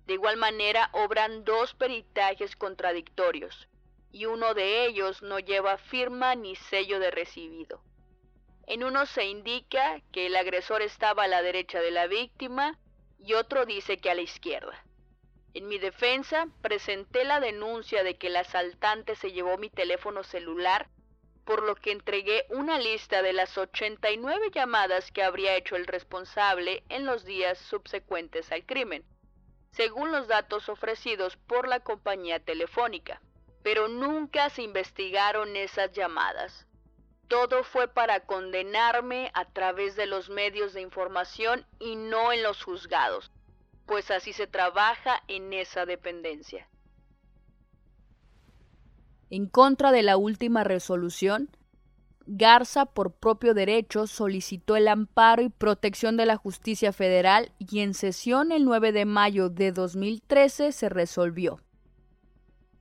De 0.10 0.16
igual 0.16 0.38
manera, 0.38 0.90
obran 0.94 1.44
dos 1.44 1.76
peritajes 1.76 2.56
contradictorios, 2.56 3.68
y 4.12 4.26
uno 4.26 4.56
de 4.56 4.88
ellos 4.88 5.22
no 5.22 5.38
lleva 5.38 5.78
firma 5.78 6.34
ni 6.34 6.56
sello 6.56 7.00
de 7.00 7.12
recibido. 7.12 7.84
En 8.66 8.84
uno 8.84 9.06
se 9.06 9.26
indica 9.26 10.02
que 10.12 10.26
el 10.26 10.36
agresor 10.36 10.82
estaba 10.82 11.26
a 11.26 11.28
la 11.28 11.44
derecha 11.44 11.80
de 11.80 11.92
la 11.92 12.08
víctima 12.08 12.80
y 13.20 13.36
otro 13.36 13.68
dice 13.68 14.00
que 14.00 14.10
a 14.10 14.16
la 14.16 14.24
izquierda. 14.24 14.84
En 15.54 15.68
mi 15.68 15.78
defensa, 15.78 16.48
presenté 16.64 17.24
la 17.24 17.40
denuncia 17.40 18.04
de 18.04 18.18
que 18.18 18.28
el 18.28 18.38
asaltante 18.38 19.16
se 19.16 19.32
llevó 19.32 19.60
mi 19.60 19.70
teléfono 19.70 20.24
celular, 20.24 20.90
por 21.46 21.62
lo 21.62 21.76
que 21.76 21.92
entregué 21.92 22.48
una 22.50 22.80
lista 22.80 23.22
de 23.22 23.34
las 23.34 23.56
89 23.60 24.48
llamadas 24.56 25.12
que 25.12 25.22
habría 25.22 25.56
hecho 25.56 25.76
el 25.76 25.86
responsable 25.86 26.84
en 26.90 27.06
los 27.06 27.26
días 27.26 27.60
subsecuentes 27.60 28.52
al 28.52 28.66
crimen, 28.66 29.06
según 29.72 30.12
los 30.12 30.28
datos 30.28 30.70
ofrecidos 30.70 31.38
por 31.38 31.68
la 31.68 31.80
compañía 31.80 32.40
telefónica. 32.40 33.22
Pero 33.64 33.88
nunca 33.88 34.50
se 34.50 34.62
investigaron 34.64 35.56
esas 35.56 35.92
llamadas. 35.92 36.66
Todo 37.28 37.64
fue 37.64 37.88
para 37.88 38.22
condenarme 38.22 39.32
a 39.34 39.46
través 39.46 39.96
de 39.96 40.06
los 40.06 40.30
medios 40.30 40.74
de 40.74 40.82
información 40.82 41.66
y 41.80 41.96
no 41.96 42.32
en 42.32 42.42
los 42.44 42.64
juzgados 42.64 43.32
pues 43.90 44.12
así 44.12 44.34
se 44.34 44.46
trabaja 44.46 45.24
en 45.28 45.52
esa 45.52 45.88
dependencia. 45.88 46.70
En 49.32 49.48
contra 49.48 49.92
de 49.92 50.04
la 50.04 50.16
última 50.16 50.64
resolución, 50.64 51.50
Garza, 52.32 52.86
por 52.86 53.14
propio 53.14 53.56
derecho, 53.56 54.06
solicitó 54.06 54.76
el 54.76 54.88
amparo 54.88 55.42
y 55.42 55.50
protección 55.50 56.16
de 56.16 56.28
la 56.28 56.38
justicia 56.38 56.94
federal 56.94 57.52
y 57.58 57.80
en 57.80 57.96
sesión 57.96 58.52
el 58.52 58.66
9 58.66 58.92
de 58.92 59.06
mayo 59.06 59.50
de 59.50 59.72
2013 59.72 60.72
se 60.72 60.90
resolvió 60.90 61.60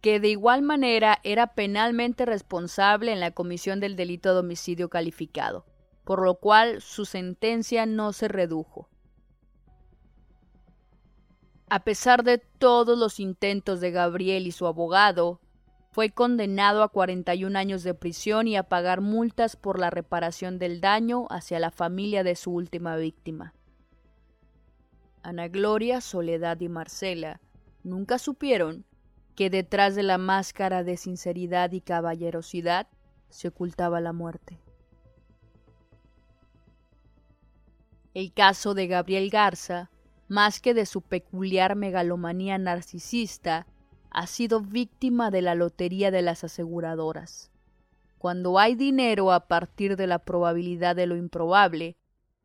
que 0.02 0.20
de 0.20 0.28
igual 0.28 0.60
manera 0.60 1.18
era 1.24 1.54
penalmente 1.54 2.26
responsable 2.26 3.10
en 3.10 3.20
la 3.20 3.30
comisión 3.30 3.80
del 3.80 3.96
delito 3.96 4.32
de 4.32 4.40
homicidio 4.40 4.90
calificado, 4.90 5.64
por 6.04 6.22
lo 6.22 6.36
cual 6.36 6.82
su 6.82 7.04
sentencia 7.04 7.86
no 7.86 8.12
se 8.12 8.28
redujo. 8.28 8.88
A 11.70 11.84
pesar 11.84 12.22
de 12.22 12.38
todos 12.38 12.98
los 12.98 13.18
intentos 13.18 13.80
de 13.80 13.90
Gabriel 13.90 14.46
y 14.46 14.52
su 14.52 14.66
abogado, 14.66 15.40
fue 15.90 16.10
condenado 16.10 16.82
a 16.82 16.88
41 16.88 17.58
años 17.58 17.82
de 17.82 17.94
prisión 17.94 18.46
y 18.46 18.56
a 18.56 18.62
pagar 18.62 19.00
multas 19.00 19.56
por 19.56 19.78
la 19.78 19.90
reparación 19.90 20.58
del 20.58 20.80
daño 20.80 21.26
hacia 21.30 21.58
la 21.58 21.70
familia 21.70 22.22
de 22.22 22.36
su 22.36 22.52
última 22.52 22.96
víctima. 22.96 23.54
Ana 25.22 25.48
Gloria, 25.48 26.00
Soledad 26.00 26.60
y 26.60 26.68
Marcela 26.68 27.40
nunca 27.82 28.18
supieron 28.18 28.84
que 29.34 29.50
detrás 29.50 29.94
de 29.94 30.02
la 30.02 30.18
máscara 30.18 30.84
de 30.84 30.96
sinceridad 30.96 31.72
y 31.72 31.80
caballerosidad 31.80 32.88
se 33.28 33.48
ocultaba 33.48 34.00
la 34.00 34.12
muerte. 34.12 34.60
El 38.14 38.32
caso 38.32 38.74
de 38.74 38.86
Gabriel 38.86 39.30
Garza 39.30 39.90
más 40.28 40.60
que 40.60 40.74
de 40.74 40.86
su 40.86 41.00
peculiar 41.00 41.74
megalomanía 41.74 42.58
narcisista, 42.58 43.66
ha 44.10 44.26
sido 44.26 44.60
víctima 44.60 45.30
de 45.30 45.42
la 45.42 45.54
lotería 45.54 46.10
de 46.10 46.22
las 46.22 46.44
aseguradoras. 46.44 47.50
Cuando 48.18 48.58
hay 48.58 48.74
dinero 48.74 49.32
a 49.32 49.46
partir 49.46 49.96
de 49.96 50.06
la 50.06 50.18
probabilidad 50.18 50.96
de 50.96 51.06
lo 51.06 51.16
improbable, 51.16 51.96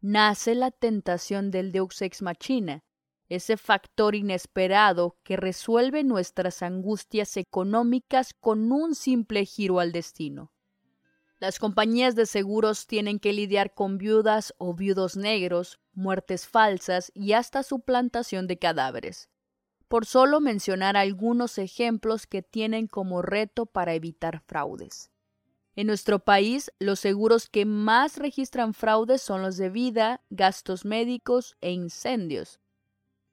nace 0.02 0.54
la 0.54 0.72
tentación 0.72 1.50
del 1.50 1.72
Deus 1.72 2.02
ex 2.02 2.22
machina, 2.22 2.84
ese 3.30 3.58
factor 3.58 4.16
inesperado 4.16 5.18
que 5.24 5.38
resuelve 5.38 6.04
nuestras 6.04 6.62
angustias 6.62 7.38
económicas 7.38 8.34
con 8.34 8.72
un 8.72 8.94
simple 8.94 9.46
giro 9.46 9.80
al 9.80 9.92
destino. 9.92 10.52
Las 11.40 11.60
compañías 11.60 12.16
de 12.16 12.26
seguros 12.26 12.88
tienen 12.88 13.20
que 13.20 13.34
lidiar 13.34 13.74
con 13.74 13.98
viudas 13.98 14.54
o 14.58 14.74
viudos 14.74 15.18
negros, 15.18 15.80
muertes 15.94 16.48
falsas 16.48 17.12
y 17.14 17.34
hasta 17.34 17.64
suplantación 17.64 18.48
de 18.48 18.60
cadáveres, 18.60 19.30
por 19.94 20.08
solo 20.08 20.42
mencionar 20.42 20.98
algunos 20.98 21.60
ejemplos 21.60 22.26
que 22.26 22.42
tienen 22.42 22.88
como 22.88 23.22
reto 23.22 23.68
para 23.68 23.94
evitar 23.94 24.42
fraudes. 24.48 25.12
En 25.76 25.86
nuestro 25.86 26.18
país, 26.18 26.72
los 26.80 27.00
seguros 27.00 27.48
que 27.48 27.66
más 27.66 28.18
registran 28.18 28.74
fraudes 28.74 29.22
son 29.22 29.44
los 29.44 29.56
de 29.56 29.70
vida, 29.70 30.22
gastos 30.32 30.84
médicos 30.84 31.58
e 31.62 31.74
incendios. 31.74 32.60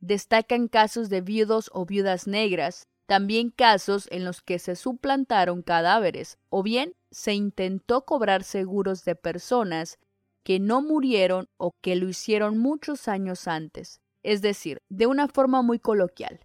Destacan 0.01 0.69
casos 0.69 1.09
de 1.09 1.23
viudos 1.23 1.71
o 1.73 1.87
viudas 1.87 2.27
negras, 2.27 2.89
también 3.07 3.49
casos 3.49 4.07
en 4.11 4.27
los 4.27 4.43
que 4.43 4.59
se 4.59 4.77
suplantaron 4.77 5.63
cadáveres 5.63 6.37
o 6.51 6.63
bien 6.63 6.93
se 7.11 7.33
intentó 7.33 8.05
cobrar 8.05 8.45
seguros 8.45 9.07
de 9.07 9.15
personas 9.15 9.99
que 10.43 10.61
no 10.61 10.83
murieron 10.83 11.49
o 11.57 11.73
que 11.81 11.97
lo 11.97 12.07
hicieron 12.07 12.59
muchos 12.59 13.09
años 13.09 13.49
antes, 13.49 14.03
es 14.23 14.43
decir, 14.43 14.83
de 14.91 15.07
una 15.07 15.27
forma 15.27 15.63
muy 15.63 15.79
coloquial. 15.79 16.41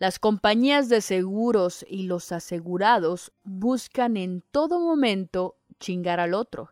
Las 0.00 0.18
compañías 0.18 0.88
de 0.88 1.02
seguros 1.02 1.84
y 1.86 2.04
los 2.04 2.32
asegurados 2.32 3.32
buscan 3.44 4.16
en 4.16 4.42
todo 4.50 4.80
momento 4.80 5.58
chingar 5.78 6.20
al 6.20 6.32
otro. 6.32 6.70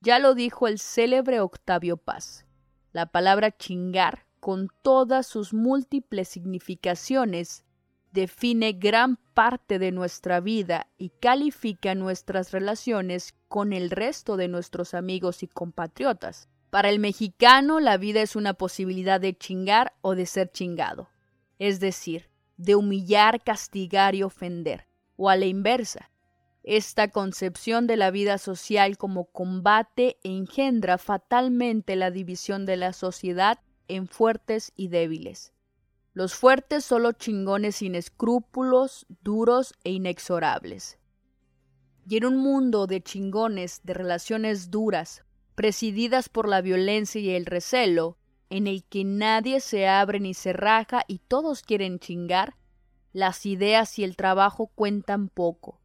Ya 0.00 0.18
lo 0.18 0.34
dijo 0.34 0.66
el 0.66 0.78
célebre 0.78 1.40
Octavio 1.40 1.98
Paz. 1.98 2.46
La 2.92 3.04
palabra 3.04 3.54
chingar 3.54 4.24
con 4.40 4.70
todas 4.80 5.26
sus 5.26 5.52
múltiples 5.52 6.26
significaciones, 6.28 7.66
define 8.12 8.72
gran 8.72 9.16
parte 9.34 9.78
de 9.78 9.92
nuestra 9.92 10.40
vida 10.40 10.86
y 10.96 11.10
califica 11.10 11.94
nuestras 11.94 12.52
relaciones 12.52 13.34
con 13.48 13.74
el 13.74 13.90
resto 13.90 14.38
de 14.38 14.48
nuestros 14.48 14.94
amigos 14.94 15.42
y 15.42 15.48
compatriotas. 15.48 16.48
Para 16.70 16.88
el 16.88 16.98
mexicano, 16.98 17.78
la 17.78 17.98
vida 17.98 18.22
es 18.22 18.36
una 18.36 18.54
posibilidad 18.54 19.20
de 19.20 19.36
chingar 19.36 19.92
o 20.00 20.14
de 20.14 20.24
ser 20.24 20.50
chingado, 20.50 21.10
es 21.58 21.78
decir, 21.78 22.27
de 22.58 22.74
humillar, 22.74 23.42
castigar 23.42 24.14
y 24.14 24.22
ofender, 24.22 24.86
o 25.16 25.30
a 25.30 25.36
la 25.36 25.46
inversa. 25.46 26.10
Esta 26.62 27.08
concepción 27.08 27.86
de 27.86 27.96
la 27.96 28.10
vida 28.10 28.36
social 28.36 28.98
como 28.98 29.24
combate 29.24 30.18
engendra 30.22 30.98
fatalmente 30.98 31.96
la 31.96 32.10
división 32.10 32.66
de 32.66 32.76
la 32.76 32.92
sociedad 32.92 33.60
en 33.86 34.06
fuertes 34.06 34.72
y 34.76 34.88
débiles. 34.88 35.54
Los 36.12 36.34
fuertes 36.34 36.84
son 36.84 37.04
los 37.04 37.16
chingones 37.16 37.76
sin 37.76 37.94
escrúpulos, 37.94 39.06
duros 39.22 39.72
e 39.84 39.92
inexorables. 39.92 40.98
Y 42.06 42.16
en 42.16 42.24
un 42.26 42.36
mundo 42.36 42.86
de 42.86 43.02
chingones, 43.02 43.80
de 43.84 43.94
relaciones 43.94 44.70
duras, 44.70 45.24
presididas 45.54 46.28
por 46.28 46.48
la 46.48 46.60
violencia 46.60 47.20
y 47.20 47.30
el 47.30 47.46
recelo, 47.46 48.18
en 48.50 48.66
el 48.66 48.84
que 48.84 49.04
nadie 49.04 49.60
se 49.60 49.86
abre 49.86 50.20
ni 50.20 50.34
se 50.34 50.52
raja 50.52 51.02
y 51.06 51.18
todos 51.18 51.62
quieren 51.62 51.98
chingar, 51.98 52.56
las 53.12 53.46
ideas 53.46 53.98
y 53.98 54.04
el 54.04 54.16
trabajo 54.16 54.68
cuentan 54.68 55.28
poco. 55.28 55.80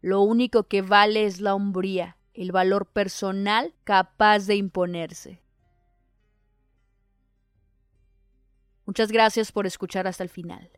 Lo 0.00 0.22
único 0.22 0.64
que 0.64 0.82
vale 0.82 1.26
es 1.26 1.40
la 1.40 1.54
hombría, 1.54 2.16
el 2.34 2.52
valor 2.52 2.86
personal 2.86 3.74
capaz 3.84 4.46
de 4.46 4.56
imponerse. 4.56 5.42
Muchas 8.86 9.12
gracias 9.12 9.52
por 9.52 9.66
escuchar 9.66 10.06
hasta 10.06 10.22
el 10.22 10.30
final. 10.30 10.70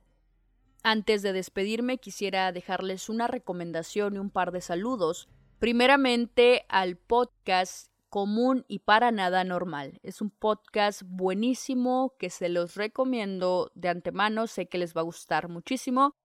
Antes 0.82 1.22
de 1.22 1.32
despedirme 1.32 1.98
quisiera 1.98 2.50
dejarles 2.52 3.08
una 3.08 3.26
recomendación 3.26 4.16
y 4.16 4.18
un 4.18 4.30
par 4.30 4.50
de 4.50 4.62
saludos. 4.62 5.28
Primeramente 5.58 6.64
al 6.68 6.96
podcast 6.96 7.89
común 8.10 8.64
y 8.68 8.80
para 8.80 9.10
nada 9.12 9.44
normal. 9.44 9.98
Es 10.02 10.20
un 10.20 10.30
podcast 10.30 11.02
buenísimo 11.06 12.14
que 12.18 12.28
se 12.28 12.50
los 12.50 12.74
recomiendo 12.74 13.70
de 13.74 13.88
antemano, 13.88 14.46
sé 14.46 14.66
que 14.68 14.78
les 14.78 14.94
va 14.94 15.00
a 15.00 15.04
gustar 15.04 15.48
muchísimo. 15.48 16.16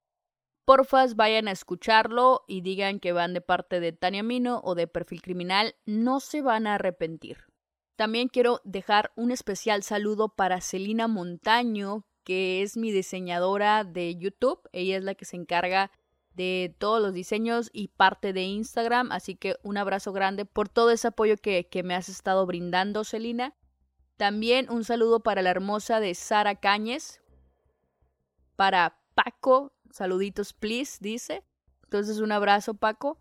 Porfas, 0.65 1.15
vayan 1.15 1.47
a 1.47 1.51
escucharlo 1.51 2.43
y 2.47 2.61
digan 2.61 2.99
que 2.99 3.13
van 3.13 3.35
de 3.35 3.41
parte 3.41 3.79
de 3.79 3.93
Tania 3.93 4.23
Mino 4.23 4.61
o 4.63 4.73
de 4.73 4.87
Perfil 4.87 5.21
Criminal, 5.21 5.75
no 5.85 6.19
se 6.19 6.41
van 6.41 6.65
a 6.65 6.75
arrepentir. 6.75 7.45
También 7.95 8.27
quiero 8.27 8.61
dejar 8.65 9.13
un 9.15 9.31
especial 9.31 9.83
saludo 9.83 10.29
para 10.35 10.61
Celina 10.61 11.07
Montaño, 11.07 12.07
que 12.25 12.63
es 12.63 12.75
mi 12.75 12.91
diseñadora 12.91 13.83
de 13.83 14.15
YouTube. 14.15 14.59
Ella 14.73 14.97
es 14.97 15.03
la 15.03 15.13
que 15.13 15.25
se 15.25 15.37
encarga 15.37 15.91
de 16.35 16.75
todos 16.77 17.01
los 17.01 17.13
diseños 17.13 17.69
y 17.73 17.89
parte 17.89 18.33
de 18.33 18.43
Instagram. 18.43 19.11
Así 19.11 19.35
que 19.35 19.55
un 19.63 19.77
abrazo 19.77 20.13
grande 20.13 20.45
por 20.45 20.69
todo 20.69 20.91
ese 20.91 21.07
apoyo 21.07 21.37
que, 21.37 21.67
que 21.67 21.83
me 21.83 21.95
has 21.95 22.09
estado 22.09 22.45
brindando, 22.45 23.03
Celina. 23.03 23.55
También 24.17 24.69
un 24.69 24.83
saludo 24.83 25.21
para 25.21 25.41
la 25.41 25.49
hermosa 25.49 25.99
de 25.99 26.15
Sara 26.15 26.55
Cáñez. 26.55 27.21
Para 28.55 28.97
Paco, 29.13 29.73
saluditos, 29.91 30.53
please, 30.53 30.97
dice. 31.01 31.43
Entonces 31.83 32.19
un 32.19 32.31
abrazo, 32.31 32.73
Paco. 32.75 33.19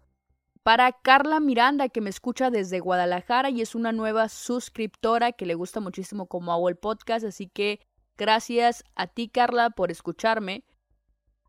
Para 0.62 0.92
Carla 0.92 1.40
Miranda, 1.40 1.90
que 1.90 2.00
me 2.00 2.10
escucha 2.10 2.50
desde 2.50 2.80
Guadalajara 2.80 3.50
y 3.50 3.60
es 3.60 3.74
una 3.74 3.92
nueva 3.92 4.28
suscriptora 4.28 5.32
que 5.32 5.44
le 5.44 5.54
gusta 5.54 5.80
muchísimo 5.80 6.26
como 6.26 6.52
hago 6.52 6.70
el 6.70 6.76
podcast, 6.76 7.26
así 7.26 7.48
que 7.48 7.80
gracias 8.16 8.82
a 8.94 9.06
ti, 9.06 9.28
Carla, 9.28 9.70
por 9.70 9.90
escucharme. 9.90 10.64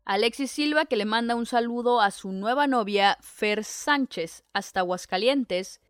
Alexis 0.06 0.52
Silva, 0.52 0.86
que 0.86 0.96
le 0.96 1.04
manda 1.04 1.34
un 1.34 1.46
saludo 1.46 2.00
a 2.00 2.12
su 2.12 2.30
nueva 2.30 2.68
novia, 2.68 3.18
Fer 3.20 3.64
Sánchez, 3.64 4.44
hasta 4.52 4.80
Aguascalientes. 4.80 5.80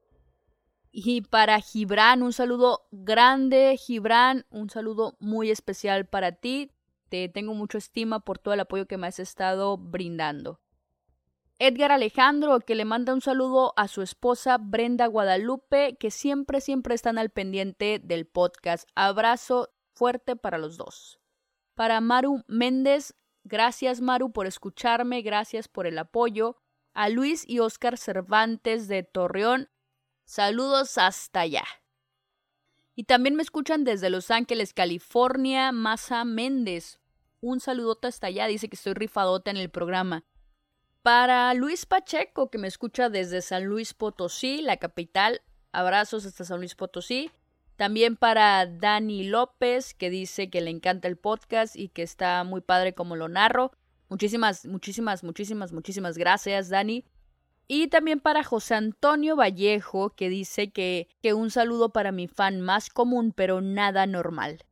Y 0.90 1.20
para 1.20 1.60
Gibran, 1.60 2.22
un 2.22 2.32
saludo 2.32 2.88
grande, 2.90 3.76
Gibran, 3.76 4.46
un 4.48 4.70
saludo 4.70 5.18
muy 5.20 5.50
especial 5.50 6.06
para 6.06 6.32
ti. 6.32 6.72
Te 7.10 7.28
tengo 7.28 7.52
mucha 7.52 7.76
estima 7.76 8.20
por 8.20 8.38
todo 8.38 8.54
el 8.54 8.60
apoyo 8.60 8.86
que 8.86 8.96
me 8.96 9.06
has 9.06 9.18
estado 9.18 9.76
brindando. 9.76 10.60
Edgar 11.58 11.92
Alejandro, 11.92 12.60
que 12.60 12.74
le 12.74 12.86
manda 12.86 13.12
un 13.12 13.20
saludo 13.20 13.74
a 13.76 13.86
su 13.86 14.00
esposa 14.00 14.56
Brenda 14.56 15.08
Guadalupe, 15.08 15.98
que 16.00 16.10
siempre, 16.10 16.62
siempre 16.62 16.94
están 16.94 17.18
al 17.18 17.28
pendiente 17.28 18.00
del 18.02 18.26
podcast. 18.26 18.88
Abrazo 18.94 19.68
fuerte 19.92 20.36
para 20.36 20.56
los 20.56 20.78
dos. 20.78 21.20
Para 21.74 22.00
Maru 22.00 22.42
Méndez, 22.46 23.14
gracias 23.47 24.01
Maru 24.01 24.32
por 24.32 24.47
escucharme, 24.47 25.22
gracias 25.22 25.68
por 25.68 25.86
el 25.86 25.99
apoyo. 25.99 26.57
A 26.92 27.09
Luis 27.09 27.44
y 27.47 27.59
Oscar 27.61 27.99
Cervantes 27.99 28.88
de 28.88 29.03
Torreón, 29.03 29.68
saludos 30.24 30.99
hasta 30.99 31.40
allá. 31.40 31.64
Y 32.94 33.05
también 33.05 33.34
me 33.34 33.42
escuchan 33.42 33.84
desde 33.84 34.09
Los 34.09 34.30
Ángeles, 34.30 34.72
California, 34.72 35.70
Masa 35.72 36.24
Méndez. 36.24 36.99
Un 37.40 37.61
saludote 37.61 38.09
hasta 38.09 38.28
allá, 38.28 38.47
dice 38.47 38.68
que 38.68 38.76
estoy 38.76 38.94
rifadota 38.94 39.51
en 39.51 39.59
el 39.59 39.68
programa. 39.68 40.24
Para 41.03 41.53
Luis 41.53 41.84
Pacheco, 41.84 42.51
que 42.51 42.59
me 42.59 42.66
escucha 42.66 43.11
desde 43.11 43.42
San 43.42 43.66
Luis 43.66 43.92
Potosí, 43.92 44.62
la 44.62 44.78
capital, 44.78 45.42
abrazos 45.70 46.24
hasta 46.24 46.44
San 46.44 46.59
Luis 46.59 46.74
Potosí. 46.74 47.30
También 47.76 48.16
para 48.16 48.66
Dani 48.66 49.24
López, 49.24 49.92
que 49.94 50.08
dice 50.08 50.48
que 50.48 50.62
le 50.62 50.70
encanta 50.70 51.08
el 51.08 51.16
podcast 51.16 51.76
y 51.76 51.88
que 51.88 52.02
está 52.02 52.42
muy 52.42 52.62
padre 52.62 52.94
como 52.94 53.16
lo 53.16 53.28
narro. 53.28 53.72
Muchísimas, 54.08 54.64
muchísimas, 54.64 55.22
muchísimas, 55.22 55.72
muchísimas 55.72 56.16
gracias, 56.16 56.70
Dani. 56.70 57.04
Y 57.68 57.88
también 57.88 58.20
para 58.20 58.44
José 58.44 58.76
Antonio 58.76 59.36
Vallejo, 59.36 60.10
que 60.10 60.28
dice 60.28 60.70
que, 60.70 61.08
que 61.20 61.34
un 61.34 61.50
saludo 61.50 61.90
para 61.92 62.12
mi 62.12 62.28
fan 62.28 62.60
más 62.60 62.88
común, 62.88 63.32
pero 63.34 63.60
nada 63.60 64.06
normal. 64.06 64.64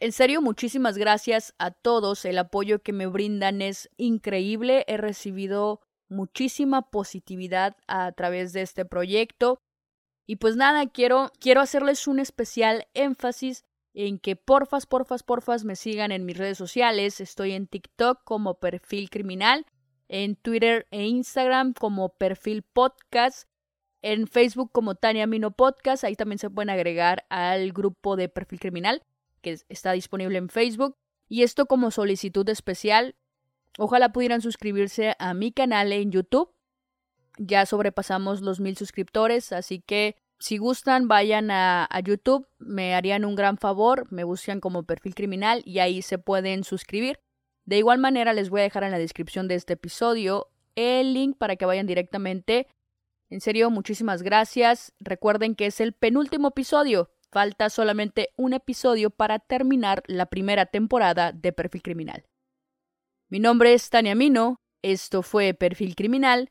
En 0.00 0.10
serio, 0.10 0.42
muchísimas 0.42 0.98
gracias 0.98 1.54
a 1.58 1.70
todos. 1.70 2.24
El 2.24 2.38
apoyo 2.38 2.82
que 2.82 2.92
me 2.92 3.06
brindan 3.06 3.62
es 3.62 3.90
increíble. 3.96 4.84
He 4.88 4.96
recibido 4.96 5.80
muchísima 6.08 6.90
positividad 6.90 7.76
a 7.86 8.10
través 8.12 8.52
de 8.52 8.62
este 8.62 8.84
proyecto. 8.84 9.60
Y 10.26 10.36
pues 10.36 10.56
nada, 10.56 10.86
quiero, 10.86 11.30
quiero 11.38 11.60
hacerles 11.60 12.06
un 12.06 12.18
especial 12.18 12.86
énfasis 12.94 13.64
en 13.92 14.18
que 14.18 14.36
porfas, 14.36 14.86
porfas, 14.86 15.22
porfas 15.22 15.64
me 15.64 15.76
sigan 15.76 16.12
en 16.12 16.24
mis 16.24 16.36
redes 16.36 16.58
sociales. 16.58 17.20
Estoy 17.20 17.52
en 17.52 17.66
TikTok 17.66 18.24
como 18.24 18.58
perfil 18.58 19.10
criminal, 19.10 19.66
en 20.08 20.36
Twitter 20.36 20.86
e 20.90 21.04
Instagram 21.04 21.74
como 21.74 22.10
perfil 22.10 22.62
podcast, 22.62 23.48
en 24.02 24.26
Facebook 24.26 24.70
como 24.72 24.96
Tania 24.96 25.26
Mino 25.26 25.52
Podcast. 25.52 26.04
Ahí 26.04 26.16
también 26.16 26.38
se 26.38 26.50
pueden 26.50 26.70
agregar 26.70 27.24
al 27.28 27.72
grupo 27.72 28.16
de 28.16 28.28
perfil 28.28 28.60
criminal 28.60 29.02
que 29.42 29.58
está 29.68 29.92
disponible 29.92 30.38
en 30.38 30.48
Facebook. 30.48 30.96
Y 31.28 31.42
esto 31.42 31.66
como 31.66 31.90
solicitud 31.90 32.48
especial. 32.48 33.14
Ojalá 33.78 34.12
pudieran 34.12 34.40
suscribirse 34.40 35.14
a 35.18 35.34
mi 35.34 35.52
canal 35.52 35.92
en 35.92 36.10
YouTube. 36.10 36.53
Ya 37.36 37.66
sobrepasamos 37.66 38.40
los 38.42 38.60
mil 38.60 38.76
suscriptores, 38.76 39.52
así 39.52 39.80
que 39.80 40.16
si 40.38 40.58
gustan 40.58 41.08
vayan 41.08 41.50
a, 41.50 41.88
YouTube, 42.04 42.46
me 42.58 42.94
harían 42.94 43.24
un 43.24 43.34
gran 43.34 43.56
favor, 43.56 44.10
me 44.12 44.24
buscan 44.24 44.60
como 44.60 44.82
perfil 44.82 45.14
criminal 45.14 45.62
y 45.64 45.78
ahí 45.78 46.02
se 46.02 46.18
pueden 46.18 46.64
suscribir. 46.64 47.18
De 47.64 47.78
igual 47.78 47.98
manera 47.98 48.34
les 48.34 48.50
voy 48.50 48.60
a 48.60 48.64
dejar 48.64 48.84
en 48.84 48.90
la 48.90 48.98
descripción 48.98 49.48
de 49.48 49.54
este 49.54 49.72
episodio 49.72 50.48
el 50.74 51.14
link 51.14 51.38
para 51.38 51.56
que 51.56 51.64
vayan 51.64 51.86
directamente. 51.86 52.66
En 53.30 53.40
serio, 53.40 53.70
muchísimas 53.70 54.22
gracias. 54.22 54.92
Recuerden 55.00 55.54
que 55.54 55.66
es 55.66 55.80
el 55.80 55.92
penúltimo 55.92 56.48
episodio. 56.48 57.10
Falta 57.30 57.70
solamente 57.70 58.28
un 58.36 58.52
episodio 58.52 59.10
para 59.10 59.38
terminar 59.38 60.02
la 60.06 60.26
primera 60.26 60.66
temporada 60.66 61.32
de 61.32 61.52
Perfil 61.52 61.82
Criminal. 61.82 62.26
Mi 63.28 63.40
nombre 63.40 63.72
es 63.72 63.88
Tania 63.88 64.14
Mino, 64.14 64.60
esto 64.82 65.22
fue 65.22 65.54
Perfil 65.54 65.96
Criminal 65.96 66.50